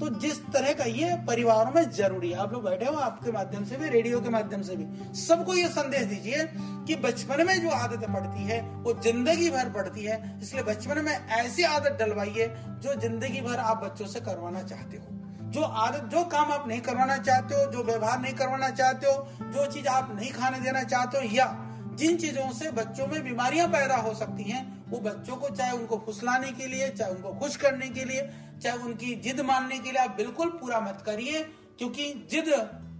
तो 0.00 0.08
जिस 0.20 0.38
तरह 0.46 0.72
का 0.72 0.84
ये 0.84 1.14
परिवारों 1.26 1.70
में 1.72 1.90
ज़रूरी 1.90 2.30
है, 2.30 2.36
आप 2.38 2.52
लोग 2.52 2.64
बैठे 2.64 2.86
हो 2.86 2.94
आपके 2.96 3.32
माध्यम 3.32 3.64
से 3.64 3.76
भी, 3.76 3.88
रेडियो 3.88 4.20
के 4.20 4.28
माध्यम 4.28 4.62
से 4.62 4.76
भी। 4.76 5.14
सबको 5.20 5.54
ये 5.54 5.68
संदेश 5.68 6.02
दीजिए 6.04 6.44
कि 6.86 6.96
बचपन 6.96 7.46
में 7.46 7.60
जो 7.62 7.70
आदत 7.70 8.06
पड़ती 8.08 8.44
है, 8.44 8.60
वो 8.76 8.92
ज़िंदगी 9.02 9.50
भर 9.50 9.70
पड़ती 9.70 10.04
है, 10.04 10.38
इसलिए 10.42 10.62
बचपन 10.64 11.04
में 11.04 11.12
ऐसी 11.12 11.62
आदत 11.64 11.98
डलवाइए 12.00 12.48
जो 12.80 12.94
ज़िंदगी 13.00 13.40
भर 13.40 13.58
आप 13.58 13.84
बच्चों 13.84 14.06
से 14.06 14.20
करवाना 14.20 14.62
चाहते 14.62 14.96
हो। 14.96 15.50
जो 15.50 15.62
आदत, 15.62 16.08
जो 16.08 16.24
काम 16.26 16.52
आप 16.52 16.68
नहीं 16.68 16.80
करवाना 16.80 17.16
चाहते 17.18 17.54
हो, 17.54 17.70
जो 17.72 17.82
व्यवहार 17.82 18.20
नहीं 18.20 18.34
करवाना 18.34 18.70
चाहते 18.70 19.06
हो, 19.06 19.28
जो 19.42 19.66
चीज़ 19.66 19.86
आप 19.88 20.16
नहीं 20.16 20.32
खाने 20.32 20.60
देना 20.60 20.82
चाहते 20.84 21.18
हो, 21.18 21.34
या 21.34 21.56
जिन 21.94 22.16
चीज़ों 22.16 22.50
से 22.52 22.70
बच्चों 22.70 23.06
में 23.06 23.22
बीमारियाँ 23.24 23.68
पैदा 23.68 23.96
हो 23.96 24.14
सकती 24.14 24.42
हैं, 24.42 24.66
वो 24.88 24.98
बच्चों 25.00 25.36
को 25.36 25.48
चाहे 25.54 25.72
उनको 25.72 25.96
फुसलाने 26.06 26.50
के 26.52 26.66
लिए, 26.66 26.88
चाहे 26.88 27.12
उनको 27.12 27.32
खुश 27.40 27.56
करने 27.56 27.88
के 27.88 28.04
लिए 28.04 28.20
चाहे 28.62 28.78
उनकी 28.78 29.14
जिद 29.14 29.40
मानने 29.40 29.78
के 29.78 29.92
लिए 29.92 30.02
आप 30.02 30.16
बिल्कुल 30.16 30.48
पूरा 30.48 30.80
मत 30.80 31.02
करिए 31.06 31.42
क्योंकि 31.78 32.26
जिद 32.30 32.48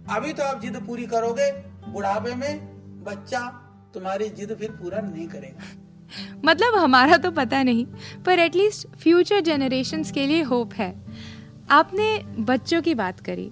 अभी 0.09 0.33
तो 0.33 0.43
आप 0.43 0.61
जिद 0.61 0.77
पूरी 0.87 1.05
करोगे 1.05 1.51
बुढ़ापे 1.91 2.35
में 2.35 2.79
बच्चा 3.03 3.39
तुम्हारी 3.93 4.29
जिद 4.29 4.55
फिर 4.55 4.71
पूरा 4.71 5.01
नहीं 5.01 5.27
करेगा। 5.27 5.63
मतलब 6.45 6.75
हमारा 6.75 7.17
तो 7.17 7.31
पता 7.31 7.63
नहीं 7.63 7.85
पर 8.25 8.39
एटलीस्ट 8.39 8.87
फ्यूचर 8.87 9.39
जनरेशन 9.39 10.03
के 10.03 10.27
लिए 10.27 10.41
होप 10.41 10.73
है। 10.73 11.05
आपने 11.69 12.23
बच्चों 12.39 12.81
की 12.81 12.95
बात 12.95 13.19
करी। 13.19 13.51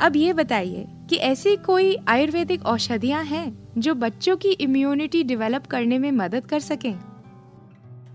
अब 0.00 0.16
ये 0.16 0.32
बताइए 0.32 0.86
कि 1.10 1.16
ऐसी 1.16 1.56
कोई 1.56 1.96
आयुर्वेदिक 2.08 2.66
औषधियाँ 2.66 3.24
हैं 3.24 3.68
जो 3.78 3.94
बच्चों 3.94 4.36
की 4.36 4.48
इम्यूनिटी 4.48 5.22
डेवलप 5.22 5.66
करने 5.66 5.98
में 5.98 6.12
मदद 6.12 6.46
कर 6.46 6.60
सकें? 6.60 6.98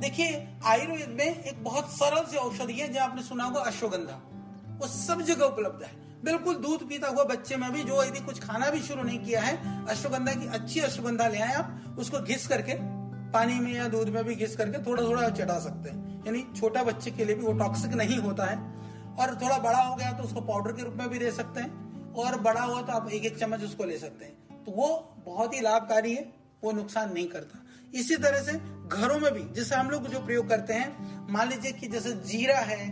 देखिए 0.01 0.48
आयुर्वेद 0.65 1.09
में 1.09 1.43
एक 1.43 1.63
बहुत 1.63 1.91
सरल 1.91 2.23
सी 2.23 2.37
औषधि 2.37 2.73
है, 2.73 2.87
जो 2.93 2.99
आपने 2.99 3.23
सुना 3.23 3.43
होगा, 3.43 3.61
अश्वगंधा। 3.61 4.21
वो 4.79 4.87
सब 4.87 5.21
जगह 5.21 5.45
उपलब्ध 5.45 5.83
है। 5.83 5.91
बिल्कुल 6.23 6.55
दूध 6.55 6.87
पीता 6.89 7.07
हुआ 7.07 7.23
बच्चे 7.23 7.55
में 7.55 7.71
भी, 7.71 7.83
जो 7.83 8.03
यदि 8.03 8.19
कुछ 8.19 8.39
खाना 8.39 8.69
भी 8.69 8.79
शुरू 8.79 9.03
नहीं 9.03 9.19
किया 9.19 9.41
है, 9.41 9.85
अश्वगंधा 9.85 10.33
की 10.33 10.47
अच्छी 10.47 10.79
अश्वगंधा 10.79 11.27
ले 11.27 11.39
आए 11.39 11.53
आप, 11.53 11.95
उसको 11.99 12.19
घिस 12.19 12.47
करके, 12.47 12.73
पानी 13.31 13.59
में 13.59 13.73
या 13.73 13.87
दूध 13.87 14.09
में 14.09 14.23
भी 14.23 14.35
घिस 14.35 14.55
करके 14.55 14.85
थोड़ा 14.85 15.03
थोड़ा 15.03 15.29
चढ़ा 15.29 15.59
सकते 15.59 15.89
हैं। 15.89 16.25
यानी 16.25 16.45
छोटा 16.59 16.83
बच्चे 16.83 17.11
के 17.11 17.25
लिए 17.25 17.35
भी 17.35 17.45
वो 17.45 17.53
टॉक्सिक 17.53 17.93
नहीं 17.93 18.17
होता 18.17 18.45
है। 18.45 18.57
और 19.15 19.35
थोड़ा 19.35 19.57
बड़ा 19.57 19.81
हो 19.81 19.95
गया 19.95 20.11
तो 20.11 20.23
उसको 20.23 20.41
पाउडर 20.41 20.71
के 20.71 20.83
रूप 20.83 20.93
में 20.93 21.09
भी 21.09 21.19
दे 21.19 21.31
सकते 21.31 21.61
हैं, 21.61 22.13
और 22.13 22.39
बड़ा 22.39 22.61
हुआ 22.61 22.81
तो 22.81 22.93
आप 22.93 23.09
एक 23.11 23.25
एक 23.25 23.37
चम्मच 23.37 23.63
उसको 23.63 23.83
ले 23.83 23.97
सकते 23.97 24.25
हैं। 24.25 24.63
तो 24.65 24.71
वो 24.71 25.15
बहुत 25.25 25.53
ही 25.53 25.61
लाभकारी 25.61 26.15
है, 26.15 26.33
वो 26.63 26.71
नुकसान 26.71 27.13
नहीं 27.13 27.27
करता। 27.27 27.59
इसी 27.93 28.15
तरह 28.15 28.43
से 28.43 28.51
घरों 28.89 29.19
में 29.19 29.33
भी, 29.33 29.43
जैसे 29.53 29.75
हम 29.75 29.89
लोग 29.89 30.07
जो 30.07 30.19
प्रयोग 30.19 30.47
करते 30.49 30.73
हैं, 30.73 31.27
मान 31.29 31.49
लीजिए 31.49 31.71
कि 31.71 31.87
जैसे 31.87 32.11
जीरा 32.25 32.59
है, 32.61 32.87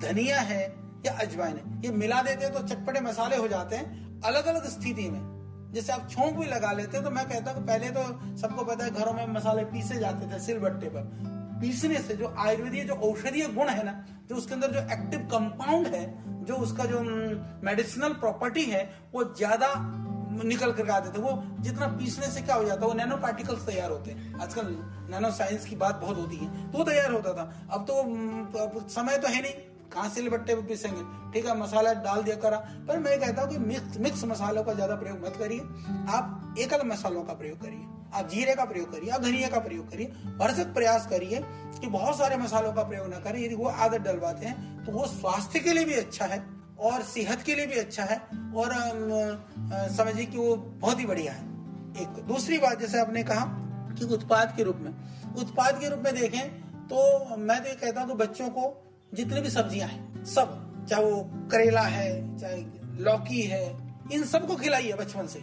धनिया 0.00 0.40
है 0.40 0.62
या 1.06 1.12
अजवाइन 1.20 1.56
है, 1.56 1.80
ये 1.84 1.90
मिला 1.92 2.22
देते 2.22 2.44
हैं 2.44 2.52
तो 2.54 2.62
चटपटे 2.64 3.00
मसाले 3.00 3.36
हो 3.36 3.48
जाते 3.48 3.76
हैं 3.76 4.20
अलग 4.22 4.46
अलग 4.46 4.66
स्थिति 4.70 5.08
में। 5.10 5.20
जैसे 5.74 5.92
आप 5.92 6.08
छोंक 6.10 6.36
भी 6.36 6.46
लगा 6.46 6.72
लेते 6.72 6.96
हैं 6.96 7.04
तो 7.04 7.10
मैं 7.10 7.28
कहता 7.28 7.50
हूँ 7.50 7.66
पहले 7.66 7.88
तो 7.90 8.02
सबको 8.38 8.64
पता 8.64 8.84
है 8.84 8.90
घरों 8.92 9.12
में 9.12 9.26
मसाले 9.28 9.64
पीसे 9.66 9.98
जाते 9.98 10.26
थे, 10.26 10.30
सिल 10.30 10.40
सिलबट्टे 10.46 10.88
पर। 10.88 11.30
पीसने 11.60 11.98
से 11.98 12.14
जो 12.16 12.34
आयुर्वेदीय 12.38 12.84
जो 12.84 12.94
औषधीय 13.02 13.46
गुण 13.48 13.68
है 13.68 13.84
ना, 13.84 13.92
जो 14.28 14.36
उसके 14.36 14.54
अंदर 14.54 14.70
जो 14.70 14.80
एक्टिव 14.92 15.20
कंपाउंड 15.32 15.86
है, 15.86 16.04
जो 16.44 16.54
उसका 16.56 16.84
जो 16.84 17.00
मेडिसिनल 17.64 18.12
प्रॉपर्टी 18.14 18.64
है, 18.64 18.82
वो 19.14 19.24
ज़्यादा 19.36 19.68
निकल 20.44 20.72
कर 20.72 20.90
आते 20.90 21.10
थे 21.10 21.22
वो 21.22 21.42
जितना 21.60 21.86
पीसने 21.94 22.26
से 22.26 22.40
क्या 22.42 22.54
हो 22.54 22.64
जाता 22.64 22.80
है, 22.80 22.86
वो 22.86 22.94
नैनो 22.94 23.16
पार्टिकल्स 23.18 23.66
तैयार 23.66 23.90
होते 23.90 24.10
हैं। 24.10 24.40
आजकल 24.40 24.76
नैनो 25.10 25.30
साइंस 25.32 25.64
की 25.66 25.76
बात 25.76 26.00
बहुत 26.00 26.16
होती 26.16 26.36
है। 26.36 26.70
तो 26.72 26.78
वो 26.78 26.84
तैयार 26.84 27.12
होता 27.12 27.32
था। 27.34 27.52
अब 27.70 27.84
तो 27.84 28.88
समय 28.90 29.18
तो 29.18 29.28
है 29.28 29.42
नहीं। 29.42 29.52
कहाँ 29.92 30.08
से 30.08 30.22
बट्टे 30.30 30.54
पे 30.54 30.62
पीसेंगे? 30.62 31.02
ठीक 31.32 31.46
है, 31.46 31.56
मसाला 31.58 31.92
डाल 31.94 32.22
दिया, 32.22 32.36
करा। 32.36 32.56
पर 32.88 32.98
मैं 32.98 33.18
कहता 33.20 33.42
हूँ 33.42 33.50
कि 33.50 33.58
मिक्स 33.60 33.96
मिक्स 33.98 34.24
मसालों 34.24 34.62
का 34.64 34.74
ज़्यादा 34.74 34.94
प्रयोग 34.96 35.24
मत 35.24 35.36
करिए। 35.38 35.60
आप 36.10 36.54
एकल 36.58 36.86
मसालों 36.86 37.22
का 37.22 37.32
प्रयोग 37.34 37.60
करिए। 37.60 37.86
आप 38.14 38.28
जीरे 38.28 38.54
का 38.54 38.64
प्रयोग 38.64 38.90
करिए, 38.92 39.10
आप 39.10 39.22
धनिया 39.22 39.48
का 39.48 39.58
प्रयोग 39.58 39.90
करिए। 39.90 40.06
भरसक 40.38 40.72
प्रयास 40.74 41.06
करिए 41.06 41.40
कि 41.80 41.86
बहुत 41.88 42.18
सारे 42.18 42.36
मसालों 42.36 42.72
का 42.72 42.82
प्रयोग 42.82 43.06
ना 43.08 43.18
करें। 43.20 43.40
यदि 43.40 43.54
वो 43.54 43.68
आदत 43.68 44.00
डलवाते 44.02 44.46
हैं 44.46 44.84
तो 44.84 44.92
वो 44.92 45.06
स्वास्थ्य 45.08 45.60
के 45.60 45.72
लिए 45.72 45.84
भी 45.84 45.94
अच्छा 45.96 46.24
है। 46.24 46.38
और 46.82 47.02
सेहत 47.04 47.42
के 47.42 47.54
लिए 47.54 47.66
भी 47.66 47.78
अच्छा 47.78 48.04
है 48.04 48.16
और 48.56 48.72
समझिए 49.96 50.24
कि 50.26 50.38
वो 50.38 50.54
बहुत 50.56 51.00
ही 51.00 51.06
बढ़िया 51.06 51.32
है। 51.32 51.50
एक, 52.02 52.24
दूसरी 52.26 52.58
बात 52.58 52.80
जैसे 52.80 53.00
आपने 53.00 53.22
कहा 53.24 53.44
कि 53.92 54.04
उत्पाद 54.14 54.54
के 54.56 54.62
रूप 54.62 54.76
में। 54.76 54.92
उत्पाद 55.36 55.80
के 55.80 55.88
रूप 55.88 56.02
में 56.04 56.14
देखें 56.14 56.60
तो 56.88 57.36
मैं 57.38 57.62
तो 57.62 57.68
ये 57.68 57.74
कहता 57.76 58.00
हूँ 58.00 58.08
कि 58.08 58.14
बच्चों 58.16 58.48
को 58.48 58.64
जितनी 59.12 59.40
भी 59.40 59.50
सब्ज़ियाँ 59.50 59.88
हैं, 59.88 60.24
सब, 60.26 60.86
चाहे 60.90 61.04
वो 61.04 61.48
करेला 61.52 61.80
है, 61.82 62.38
चाहे 62.38 62.56
लौकी 63.00 63.42
है, 63.42 63.64
इन 64.12 64.24
सबको 64.26 64.56
खिलाइए 64.56 64.92
बचपन 64.94 65.26
से। 65.26 65.40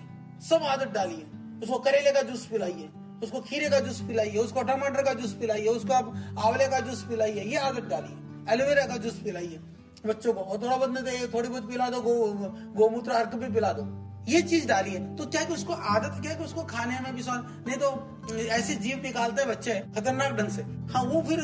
सब 0.50 0.64
आदत 0.66 0.92
डालिए। 0.94 1.26
उसको 1.64 1.78
करेले 1.80 2.12
का 2.12 2.22
जूस 2.22 2.46
पिलाइए, 2.46 2.90
उसको 3.24 3.40
खीरे 3.42 3.70
का 3.70 3.80
जूस 3.80 4.02
पिलाइए, 4.02 4.38
उसको 4.38 4.62
टमाटर 4.64 5.04
का 5.04 5.14
जूस 5.14 5.34
पिलाइए, 5.34 5.68
उसको 5.68 5.94
आप 5.94 6.14
आंवले 6.40 6.68
का 6.68 6.80
जूस 6.80 7.04
पिलाइए, 7.04 7.44
ये 7.44 7.58
आदत 7.60 7.90
डालिए। 7.90 8.54
एलोवेरा 8.54 8.86
का 8.86 8.98
जूस 8.98 9.20
पिलाइए। 9.24 9.60
बच्चों 10.06 10.34
को, 10.34 10.42
और 10.42 10.62
थोड़ा 10.62 10.76
बहुत 10.76 10.92
नहीं 10.92 11.28
थोड़ी 11.34 11.50
बहुत 11.50 11.70
पिला 11.70 11.90
दो 11.90 12.02
गोमूत्र 12.02 13.12
गो 13.12 13.18
अर्क 13.18 13.36
भी 13.36 13.54
पिला 13.54 13.72
दो। 13.74 13.88
ये 14.28 14.42
चीज़ 14.42 14.68
डाली 14.68 14.92
है। 14.92 15.16
तो 15.16 15.26
क्या 15.26 15.44
कि 15.44 15.54
उसको 15.54 15.74
आदत, 15.74 16.22
क्या 16.22 16.34
कि 16.34 16.44
उसको 16.44 16.64
खाने 16.64 17.00
में 17.00 17.16
भी 17.16 17.24
स्वाद, 17.24 17.64
नहीं 17.68 17.78
तो 17.78 18.38
ऐसे 18.48 18.76
जीव 18.76 19.02
निकालते 19.04 19.42
हैं 19.42 19.50
बच्चे 19.52 19.80
खतरनाक 19.96 20.34
ढंग 20.34 20.50
से। 20.50 20.62
हाँ 20.94 21.04
वो 21.04 21.22
फिर 21.22 21.40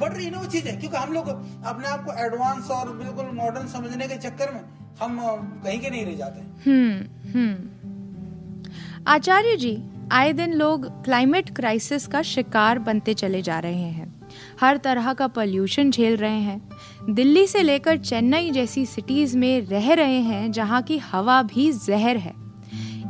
बढ़ 0.00 0.12
रही 0.12 0.24
है 0.24 0.30
ना 0.30 0.40
वो 0.40 0.46
चीज़ 0.46 0.66
है 0.68 0.76
क्योंकि 0.76 0.96
हम 0.96 1.12
लोग 1.12 1.28
अपने 1.28 1.88
आप 1.88 2.04
को 2.04 2.12
एडवांस 2.24 2.70
और 2.70 2.92
बिल्कुल 2.96 3.30
मॉडर्न 3.34 3.68
समझने 3.68 4.08
के 4.08 4.16
चक्कर 4.16 4.54
में 4.54 4.60
हम 5.00 5.20
कहीं 5.64 5.80
के 5.80 5.90
नहीं 5.90 6.06
रह 6.06 6.16
जाते। 6.16 6.70
हम्म 6.70 7.30
हम्म। 7.30 8.70
आचार्य 9.06 9.56
जी, 9.56 9.82
आए 10.12 10.32
दिन 10.32 10.52
लोग 10.52 11.04
क्लाइमेट 11.04 11.56
क्राइसिस 11.56 12.06
का 12.06 12.22
शिकार 12.22 12.78
बनते 12.78 13.14
चले 13.14 13.42
जा 13.42 13.58
रहे 13.58 13.90
हैं। 13.90 14.17
हर 14.60 14.76
तरह 14.76 15.12
का 15.12 15.26
पॉल्यूशन 15.28 15.90
झेल 15.90 16.16
रहे 16.16 16.40
हैं। 16.40 17.14
दिल्ली 17.14 17.46
से 17.46 17.62
लेकर 17.62 17.98
चेन्नई 17.98 18.50
जैसी 18.50 18.86
सिटीज़ 18.86 19.36
में 19.38 19.60
रह 19.66 19.92
रहे 19.94 20.20
हैं 20.22 20.50
जहाँ 20.52 20.82
की 20.82 20.98
हवा 20.98 21.42
भी 21.42 21.70
जहर 21.72 22.16
है। 22.16 22.32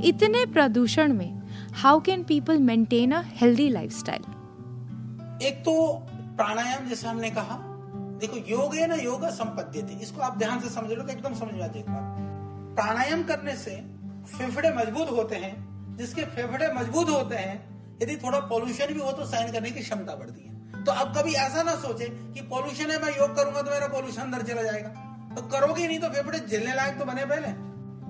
इतने 0.04 0.44
प्रदूषण 0.46 1.12
में 1.12 1.42
how 1.74 2.00
can 2.00 2.22
people 2.22 2.58
maintain 2.60 3.12
a 3.12 3.22
healthy 3.36 3.68
lifestyle 3.68 5.46
एक 5.46 5.58
तो 5.58 5.74
प्राणायाम 6.36 6.88
जैसे 6.88 7.08
हमने 7.08 7.30
कहा, 7.30 7.56
देखो 8.20 8.36
योग 8.48 8.74
है 8.74 8.86
ना, 8.86 8.94
योग 8.94 9.24
इसको 10.02 10.20
आप 10.20 10.38
ध्यान 10.38 10.60
से 10.60 10.68
समझ 10.68 10.90
लो 10.90 11.02
तो 11.02 11.12
एकदम 11.12 11.34
समझ 11.34 11.60
आती 11.62 11.82
प्राणायाम 12.76 13.22
करने 13.22 13.54
से 13.56 13.76
फेफड़े 14.28 14.70
मज़बूत 14.70 15.10
होते 15.10 15.36
हैं, 15.36 15.96
जिसके 15.96 16.22
फेफड़े 16.26 16.68
मज़बूत 16.74 17.08
होते 17.10 17.36
हैं, 17.36 17.56
यदि 18.02 18.16
थोड़ा 18.16 18.40
पॉल्यूशन 18.48 18.94
भी 18.94 19.00
हो 19.00 19.12
तो 19.12 19.24
सहन 19.26 19.52
करने 19.52 19.70
की 19.70 19.80
क्षमता 19.80 20.14
बढ़ती 20.14 20.40
है। 20.42 20.56
तो 20.68 20.92
अब 20.94 21.12
कभी 21.16 21.32
ऐसा 21.36 21.62
ना 21.62 21.74
सोचे 21.76 22.06
कि 22.06 22.40
पॉल्यूशन 22.50 22.90
है, 22.90 23.02
मैं 23.02 23.16
योग 23.16 23.36
करूँगा 23.36 23.62
तो 23.62 23.70
मेरा 23.70 23.86
पॉल्यूशन 23.88 24.22
अंदर 24.22 24.42
चला 24.42 24.62
जाएगा। 24.62 24.88
तो 25.34 25.42
करोगे 25.48 25.86
नहीं 25.86 25.98
तो 25.98 26.08
फेफड़े 26.10 26.38
झेलने 26.40 26.74
लायक 26.74 26.98
तो 26.98 27.04
बने 27.04 27.24
पहले। 27.26 27.48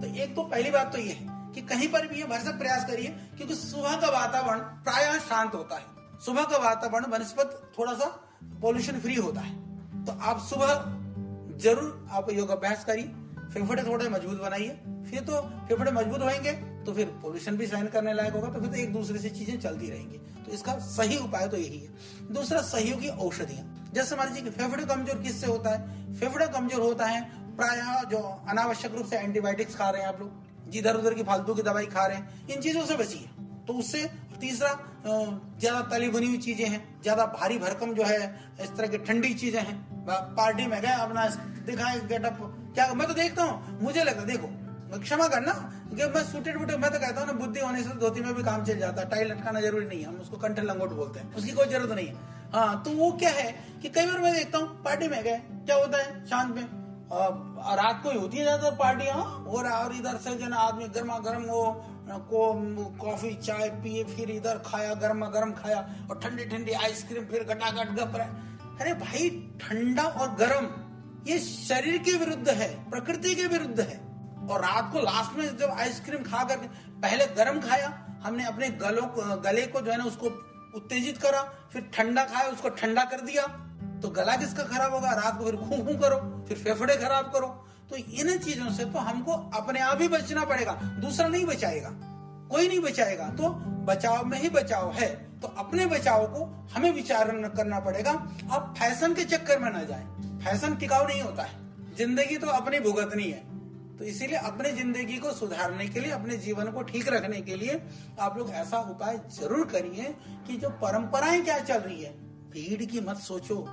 तो 0.01 0.15
एक 0.15 0.35
तो 0.37 0.43
पहली 0.45 0.71
बात 0.71 0.93
तो 0.93 0.99
ये 0.99 1.13
है 1.13 1.37
कि 1.55 1.61
कहीं 1.65 1.89
पर 1.89 2.07
भी 2.07 2.19
ये 2.19 2.25
भरसक 2.27 2.59
प्रयास 2.59 2.85
करिए, 2.85 3.09
क्योंकि 3.37 3.55
सुबह 3.57 3.97
का 3.97 4.11
वातावरण 4.11 4.59
प्राय 4.85 5.19
शांत 5.21 5.55
होता 5.55 5.77
है। 5.77 6.19
सुबह 6.21 6.45
का 6.45 6.59
वातावरण 6.59 7.11
बनस्पत 7.11 7.61
थोड़ा 7.79 7.95
सा 7.95 8.07
पॉल्यूशन 8.63 9.01
फ्री 9.01 9.15
होता 9.17 9.41
है। 9.41 10.05
तो 10.05 10.19
आप 10.23 10.41
सुबह 10.41 10.75
ज़रूर 11.59 12.09
आप 12.13 12.31
योग 12.33 12.51
अभ्यास 12.51 12.85
करिए, 12.85 13.05
फेफड़े 13.55 13.83
थोड़े 13.83 14.09
मज़बूत 14.09 14.41
बनाइए। 14.41 14.79
फिर 15.11 15.21
तो 15.23 15.41
फेफड़े 15.69 15.91
मज़बूत 15.93 16.23
होंगे 16.23 16.53
तो 16.89 16.93
फिर 16.95 17.07
पोल्यूशन 17.23 17.57
भी 17.57 17.67
सहन 17.67 17.87
करने 17.89 18.13
लायक 18.15 18.33
होगा 18.33 18.49
तो 18.49 18.61
फिर 18.61 18.71
तो 18.71 18.77
एक 18.79 18.93
दूसरे 18.93 19.19
से 19.19 19.31
चीज़ें 19.31 19.59
चलती 19.61 19.89
रहेंगी। 19.91 20.19
तो 20.45 20.53
इसका 20.53 20.73
सही 20.81 21.17
उपाय 21.19 21.49
तो 21.49 21.57
यही 21.57 21.79
है। 21.79 22.33
दूसरा 22.33 22.61
सहयोगी 22.65 23.09
औषधियाँ। 23.21 23.65
जैसे 23.95 24.17
मान 24.17 24.33
लीजिए 24.35 24.51
फेफड़े 24.53 24.85
कमज़ोर 24.85 25.19
किससे 25.23 25.47
होता 25.47 25.71
है? 25.71 26.15
फेफड़े 26.15 26.47
कमज़ोर 26.49 26.81
होता 26.81 27.07
है, 27.07 27.21
प्राय 27.57 27.81
जो 28.11 28.19
अनावश्यक 28.49 28.95
रूप 28.95 29.07
से 29.07 29.17
एंटीबायोटिक्स 29.19 29.75
खा 29.77 29.89
रहे 29.91 30.03
हैं 30.03 30.09
आप 30.09 30.21
लोग, 30.21 30.71
जिधर 30.71 30.97
उधर 30.97 31.15
की 31.15 31.23
फालतू 31.23 31.55
की 31.55 31.63
दवाई 31.63 31.87
खा 31.89 32.07
रहे 32.07 32.17
हैं, 32.17 32.47
इन 32.49 32.61
चीज़ों 32.61 32.85
से 32.87 32.97
बचिए। 32.97 33.29
तो 33.67 33.75
उससे 33.75 34.05
तीसरा 34.41 34.73
ज़्यादा 35.07 35.81
तली 35.91 36.09
भुनी 36.11 36.27
हुई 36.27 36.39
चीज़ें 36.39 36.67
हैं, 36.67 36.81
ज़्यादा 37.03 37.27
भारी 37.35 37.59
भरकम 37.59 37.95
जो 37.95 38.05
है, 38.05 38.21
इस 38.61 38.71
तरह 38.71 38.89
की 38.89 38.99
ठंडी 39.01 39.35
चीज़ें 39.35 39.61
हैं। 39.61 39.77
पार्टी 40.09 40.67
में 40.67 40.81
गए 40.81 40.95
अपना, 41.01 41.27
दिखाए 41.67 42.01
गेटअप 42.09 42.39
क्या, 42.75 42.93
मैं 42.95 43.09
तो 43.09 43.15
देखता 43.15 43.43
हूँ, 43.43 43.81
मुझे 43.83 44.05
लगता 44.05 44.25
देखो, 44.25 44.49
क्षमा 44.99 45.27
करना 45.29 45.53
कि 45.89 46.07
मैं 46.07 46.23
सूटेड 46.25 46.57
बूटे, 46.59 46.77
मैं 46.77 46.91
तो 46.91 46.99
कहता 46.99 47.21
हूँ 47.21 47.27
ना, 47.27 47.33
बुद्धि 47.35 47.61
होने 47.61 47.83
से 47.83 47.99
धोती 47.99 48.21
में 48.21 48.35
भी 48.35 48.43
काम 48.43 48.65
चल 48.65 48.79
जाता 48.79 49.03
है। 49.03 49.09
टाई 49.11 49.25
लटकाना 49.25 49.61
ज़रूरी 49.61 49.87
नहीं 49.87 50.01
है। 50.01 50.07
हम 50.07 50.17
उसको 50.21 50.37
कंठ 50.39 50.59
लंगोट 50.61 50.93
बोलते 50.95 51.21
हैं। 51.21 51.35
उसकी 51.35 51.53
कोई 51.53 51.67
ज़रूरत 51.67 51.95
नहीं 51.95 52.07
है। 52.07 52.15
हाँ 52.53 52.83
तो 52.83 52.91
वो 52.93 53.11
क्या 53.13 53.31
है 53.31 53.51
कि 53.83 53.89
कई 53.89 54.07
बार 54.07 54.19
मैं 54.19 54.33
देखता 54.35 54.59
हूँ, 54.59 54.83
पार्टी 54.85 55.09
में 55.09 55.23
गए, 55.23 55.39
क्या 55.67 55.77
होता 55.77 55.99
है, 55.99 56.27
शांत 56.27 56.55
में। 56.57 56.67
रात 57.11 58.01
को 58.03 58.11
ही 58.11 58.19
होती 58.19 58.37
है 58.37 58.43
ज़्यादातर 58.45 58.77
पार्टियाँ 58.77 59.15
हाँ? 59.15 59.45
और 59.49 59.67
और 59.67 59.95
इधर 59.97 60.17
से 60.19 60.35
जो 60.37 60.49
ना 60.49 60.57
आदमी 60.59 60.89
गर्मा 60.89 61.19
गर्म 61.19 61.43
वो, 61.45 61.63
को, 62.09 62.43
कॉफ़ी, 63.01 63.33
चाय 63.37 63.69
पिए, 63.83 64.03
फिर 64.07 64.31
इधर 64.31 64.59
खाया 64.67 64.95
गर्मा 64.97 65.27
गर्म 65.29 65.53
खाया, 65.53 65.79
और 66.11 66.19
ठंडी 66.21 66.45
ठंडी 66.47 66.73
आइसक्रीम 66.75 67.25
फिर 67.25 67.45
गटागट 67.45 67.95
गप 67.99 68.17
रहे 68.17 68.47
अरे 68.81 68.93
भाई, 68.97 69.29
ठंडा 69.61 70.03
और 70.03 70.35
गर्म, 70.37 70.69
ये 71.29 71.39
शरीर 71.39 71.99
के 71.99 72.17
विरुद्ध 72.19 72.49
है, 72.51 72.69
प्रकृति 72.91 73.35
के 73.35 73.47
विरुद्ध 73.47 73.81
है। 73.81 74.08
और 74.49 74.61
रात 74.61 74.91
को 74.93 75.01
लास्ट 75.01 75.39
में 75.39 75.57
जब 75.59 75.71
आइसक्रीम 75.79 76.23
खा 76.25 76.43
करके 76.45 76.67
पहले 77.01 77.27
गर्म 77.35 77.61
खाया, 77.61 77.93
हमने 78.23 78.45
अपने 78.47 78.69
गलों 78.79 79.07
को, 79.09 79.23
गले 79.41 79.67
को 79.67 79.81
जो 79.81 79.91
है 79.91 79.99
ना 79.99 80.05
उसको 80.07 80.27
उत्तेजित 80.75 81.19
करा, 81.19 81.43
फिर 81.73 81.91
ठंडा 81.95 82.25
खाया, 82.27 82.49
उसको 82.49 82.69
ठंडा 82.71 83.05
कर 83.07 83.21
दिया 83.23 83.47
तो 84.03 84.09
गला 84.11 84.37
किसका 84.37 84.63
खराब 84.65 84.93
होगा? 84.95 85.13
रात 85.13 85.39
को 85.39 85.45
फिर 85.45 85.57
खूं 85.59 85.79
खू 85.79 85.95
करो, 85.99 86.17
फिर 86.49 86.59
फेफड़े 86.59 86.97
खराब 86.97 87.31
करो। 87.33 87.47
तो 87.91 87.97
इन 87.97 88.37
चीज़ों 88.39 88.71
से 88.73 88.85
तो 88.87 88.99
हमको 89.01 89.33
अपने 89.55 89.81
आप 89.83 90.01
ही 90.01 90.09
बचना 90.09 90.45
पड़ेगा, 90.45 90.73
दूसरा 91.01 91.29
नहीं 91.29 91.47
बचाएगा, 91.47 91.91
कोई 92.51 92.69
नहीं 92.69 92.81
बचाएगा। 92.81 93.29
तो 93.31 93.49
बचाव 93.87 94.25
में 94.27 94.39
ही 94.41 94.49
बचाव 94.51 94.91
है 94.93 95.09
तो 95.41 95.49
अपने 95.59 95.87
बचाव 95.87 96.27
को 96.29 96.45
हमें 96.73 96.91
विचार 96.93 97.31
करना 97.49 97.79
पड़ेगा। 97.81 98.11
अब 98.11 98.75
फ़ैशन 98.79 99.15
के 99.15 99.25
चक्कर 99.27 99.59
में 99.59 99.71
न 99.73 99.85
जाए, 99.87 100.05
फ़ैशन 100.45 100.75
टिकाऊ 100.77 101.07
नहीं 101.07 101.23
होता 101.23 101.43
है, 101.43 101.55
ज़िंदगी 101.97 102.37
तो 102.37 102.47
अपनी 102.49 102.81
भुगतनी 102.81 103.25
है। 103.25 103.43
तो 103.99 104.05
इसीलिए 104.05 104.37
अपने 104.39 104.71
ज़िंदगी 104.73 105.17
को 105.19 105.31
सुधारने 105.33 105.87
के 105.87 106.01
लिए, 106.01 106.11
अपने 106.11 106.37
जीवन 106.37 106.71
को 106.73 106.83
ठीक 106.83 107.09
रखने 107.09 107.41
के 107.41 107.57
लिए 107.57 107.81
आप 108.21 108.39
लोग 108.39 108.51
ऐसा 108.53 108.79
उपाय 108.91 109.19
ज़रूर 109.33 109.65
करिए 109.67 110.15
कि 110.47 110.57
जो 110.57 110.69
परंपराएँ 110.83 111.41
क्या 111.41 111.59
चल 111.61 111.79
रही 111.79 112.03
है, 112.03 112.11
भीड़ 112.51 112.85
की 112.85 113.01
मत 113.01 113.17
सोचो। 113.19 113.65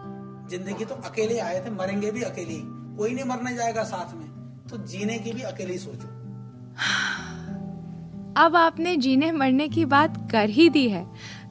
ज़िंदगी 0.49 0.85
तो 0.85 0.95
अकेले 0.95 1.39
आए 1.39 1.63
थे, 1.65 1.69
मरेंगे 1.69 2.11
भी 2.11 2.21
अकेले 2.21 2.53
ही। 2.53 2.61
कोई 2.97 3.13
नहीं 3.13 3.25
मरने 3.25 3.55
जाएगा 3.55 3.83
साथ 3.83 4.13
में। 4.15 4.27
तो 4.69 4.77
जीने 4.87 5.17
की 5.17 5.31
भी 5.31 5.41
अकेले 5.41 5.73
ही 5.73 5.79
सोचो। 5.79 6.07
अब 8.37 8.55
आपने 8.55 8.95
जीने 8.97 9.31
मरने 9.31 9.67
की 9.67 9.85
बात 9.85 10.17
कर 10.31 10.49
ही 10.49 10.69
दी 10.69 10.87
है। 10.89 11.05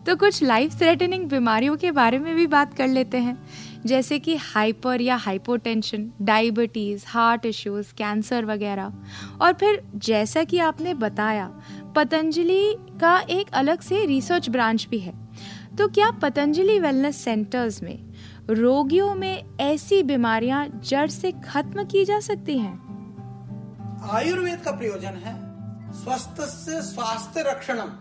तो 0.06 0.16
कुछ 0.16 0.42
लाइफ 0.42 0.78
थ्रेटनिंग 0.78 1.28
बीमारियों 1.28 1.76
के 1.76 1.90
बारे 1.90 2.18
में 2.18 2.34
भी 2.34 2.46
बात 2.46 2.74
कर 2.74 2.88
लेते 2.88 3.18
हैं। 3.18 3.36
जैसे 3.86 4.18
कि 4.18 4.36
हाइपर 4.36 5.00
या 5.00 5.16
hypotension, 5.16 6.10
diabetes, 6.22 7.04
heart 7.08 7.46
issues, 7.46 7.94
cancer 7.94 8.44
वगैरह। 8.44 8.92
और 9.40 9.52
फिर 9.52 9.84
जैसा 9.94 10.44
कि 10.44 10.58
आपने 10.58 10.94
बताया, 10.94 11.60
पतंजलि 11.96 12.76
का 13.00 13.18
एक 13.18 13.50
अलग 13.52 13.80
से 13.80 14.06
रिसर्च 14.06 14.50
ब्रांच 14.50 14.88
भी 14.90 14.98
है। 14.98 15.14
तो 15.78 15.88
क्या 15.88 16.10
पतंजलि 16.10 16.78
वेलनेस 16.78 17.16
सेंटर्स 17.16 17.82
में 17.82 18.04
रोगियों 18.50 19.14
में 19.14 19.44
ऐसी 19.60 20.02
बीमारियाँ 20.02 20.80
जड़ 20.84 21.08
से 21.08 21.32
खत्म 21.32 21.84
की 21.84 22.04
जा 22.04 22.20
सकती 22.20 22.58
हैं? 22.58 22.84
आयुर्वेद 24.10 24.60
का 24.60 24.70
प्रयोजन 24.70 25.14
है 25.24 25.54
स्वस्थ 25.92 26.40
से 26.40 26.82
स्वास्थ्य 26.82 27.42
रक्षणम। 27.42 27.92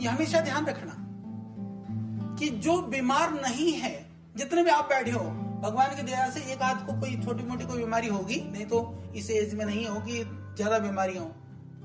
ये 0.00 0.08
हमेशा 0.08 0.40
ध्यान 0.40 0.66
रखना 0.66 0.94
कि 2.36 2.48
जो 2.48 2.82
बीमार 2.82 3.32
नहीं 3.32 3.72
है 3.72 4.07
जितने 4.38 4.62
भी 4.64 4.70
आप 4.70 4.84
बैठे 4.84 5.10
हो, 5.10 5.24
भगवान 5.60 5.94
की 5.96 6.02
दया 6.02 6.28
से 6.30 6.40
एक 6.52 6.62
आध 6.62 6.86
को 6.86 7.00
कोई 7.00 7.16
छोटी 7.24 7.44
मोटी 7.44 7.64
कोई 7.64 7.78
बीमारी 7.78 8.08
होगी, 8.08 8.36
नहीं 8.52 8.66
तो 8.66 8.80
इस 9.16 9.30
एज 9.30 9.54
में 9.54 9.64
नहीं 9.64 9.86
होगी, 9.86 10.22
ज़्यादा 10.56 10.78
बीमारियाँ 10.78 11.24
हो। 11.24 11.34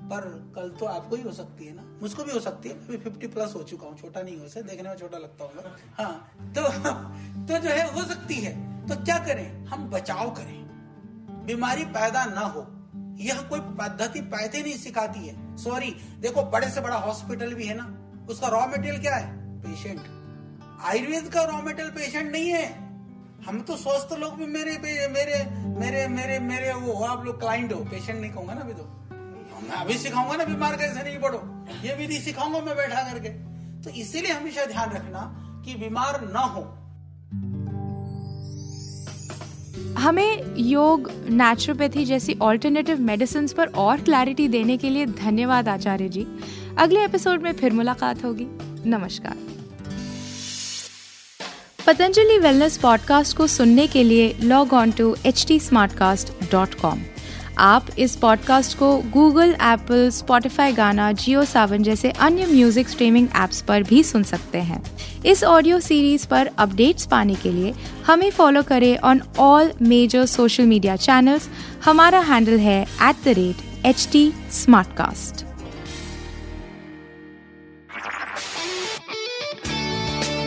पर 0.03 0.25
कल 0.55 0.69
तो 0.69 0.85
आपको 0.85 1.15
ही 1.15 1.21
हो 1.21 1.31
सकती 1.31 1.65
है 1.65 1.75
ना। 1.75 1.83
मुझको 2.01 2.23
भी 2.23 2.31
हो 2.31 2.39
सकती 2.39 2.69
है, 2.69 2.75
मैं 2.89 2.97
फिफ्टी 2.99 3.27
प्लस 3.27 3.53
हो 3.55 3.63
चुका 3.63 3.87
हूँ, 3.87 3.97
छोटा 3.97 4.21
नहीं 4.21 4.37
हो 4.37 4.47
से 4.47 4.63
देखने 4.63 4.89
में 4.89 4.95
छोटा 4.95 5.17
लगता 5.17 5.43
हूँ 5.43 5.51
हाँ 5.97 6.53
तो 6.55 6.61
तो 7.47 7.59
जो 7.59 7.69
है, 7.69 7.93
हो 7.93 8.03
सकती 8.03 8.35
है। 8.35 8.51
तो 8.87 8.95
क्या 8.95 9.17
करें? 9.17 9.65
हम 9.65 9.89
बचाव 9.89 10.29
करें। 10.29 11.45
बीमारी 11.45 11.85
पैदा 11.85 12.25
ना 12.25 12.41
हो। 12.47 12.65
यह 13.19 13.41
कोई 13.41 13.59
पद्धति 13.79 14.21
पैदे 14.21 14.61
नहीं 14.61 14.77
सिखाती 14.77 15.27
है। 15.27 15.57
सॉरी 15.57 15.95
देखो, 16.19 16.43
बड़े 16.43 16.69
से 16.69 16.81
बड़ा 16.81 16.95
हॉस्पिटल 16.97 17.53
भी 17.53 17.65
है 17.65 17.75
ना, 17.77 17.85
उसका 18.29 18.47
रॉ 18.47 18.65
मटेरियल 18.67 19.01
क्या 19.01 19.15
है? 19.15 19.31
पेशेंट 19.61 19.99
आयुर्वेद 20.81 21.27
का 21.27 21.43
रॉ 21.43 21.61
मटेरियल 21.61 21.89
पेशेंट 21.91 22.31
नहीं 22.31 22.49
है। 22.49 22.65
हम 23.45 23.59
तो 23.61 23.75
स्वस्थ 23.77 24.13
लोग 24.19 24.35
भी 24.37 24.45
मेरे 24.47 24.77
मेरे 24.81 25.37
मेरे 25.79 26.07
मेरे 26.07 26.39
मेरे 26.39 26.73
वो 26.73 26.93
हो 26.93 27.03
आप 27.05 27.25
लोग 27.25 27.39
क्लाइंट 27.39 27.73
हो। 27.73 27.79
पेशेंट 27.91 28.19
नहीं 28.19 28.31
कहूँगा 28.31 28.53
ना 28.53 28.61
अभी 28.61 28.73
तो। 28.73 28.83
मैं 29.63 29.75
अभी 29.75 29.97
सिखाऊँगा 29.97 30.35
ना, 30.35 30.43
बीमार 30.43 30.75
कैसे 30.77 31.03
नहीं 31.03 31.19
पढ़ो 31.19 31.41
ये 31.83 31.95
विधि 31.95 32.19
सिखाऊँगा 32.19 32.59
मैं 32.59 32.75
बैठा 32.75 33.01
करके। 33.03 33.29
तो 33.83 33.89
इसीलिए 33.89 34.31
हमेशा 34.31 34.65
ध्यान 34.65 34.91
रखना 34.91 35.21
कि 35.65 35.75
बीमार 35.75 36.21
ना 36.31 36.39
हो। 36.39 36.63
हमें 39.99 40.55
योग 40.57 41.11
नेचुरोपैथी 41.29 42.05
जैसी 42.05 42.37
ऑल्टरनेटिव 42.41 42.99
मेडिसिन 43.01 43.47
पर 43.47 43.67
और 43.77 44.01
क्लैरिटी 44.01 44.47
देने 44.47 44.77
के 44.77 44.89
लिए 44.89 45.05
धन्यवाद 45.05 45.69
आचार्य 45.69 46.09
जी। 46.09 46.27
अगले 46.77 47.03
एपिसोड 47.05 47.41
में 47.41 47.53
फिर 47.53 47.73
मुलाकात 47.73 48.23
होगी। 48.25 48.47
नमस्कार। 48.89 49.52
पतंजलि 51.87 52.37
वेलनेस 52.37 52.77
पॉडकास्ट 52.77 53.37
को 53.37 53.47
सुनने 53.47 53.87
के 53.87 54.03
लिए 54.03 54.35
log 54.41 54.73
on 54.73 54.91
to 54.91 55.15
H 55.25 55.45
T 55.47 55.59
आप 57.57 57.87
इस 57.99 58.15
पॉडकास्ट 58.15 58.77
को 58.77 58.97
गूगल 58.97 59.49
एप्पल 59.61 60.09
स्पॉटिफाई 60.09 60.71
गाना 60.71 61.11
जियो 61.11 61.43
सावन 61.45 61.83
जैसे 61.83 62.11
अन्य 62.11 62.45
म्यूज़िक 62.45 62.89
स्ट्रीमिंग 62.89 63.27
एप्स 63.35 63.61
पर 63.61 63.83
भी 63.83 64.03
सुन 64.03 64.23
सकते 64.23 64.57
हैं। 64.57 64.81
इस 65.25 65.43
ऑडियो 65.43 65.79
सीरीज़ 65.79 66.27
पर 66.27 66.49
अपडेट्स 66.57 67.05
पाने 67.05 67.35
के 67.35 67.51
लिए 67.51 67.73
हमें 68.07 68.29
फॉलो 68.31 68.63
करें 68.63 68.97
on 68.97 69.21
all 69.39 69.71
major 69.81 70.25
social 70.25 70.65
media 70.65 70.95
channels 70.95 71.49
हमारा 71.85 72.19
हैंडल 72.19 72.57
है 72.59 72.81
at 72.83 73.15
the 73.25 73.27
rate 73.27 73.85
H 73.85 74.07
T 74.11 74.33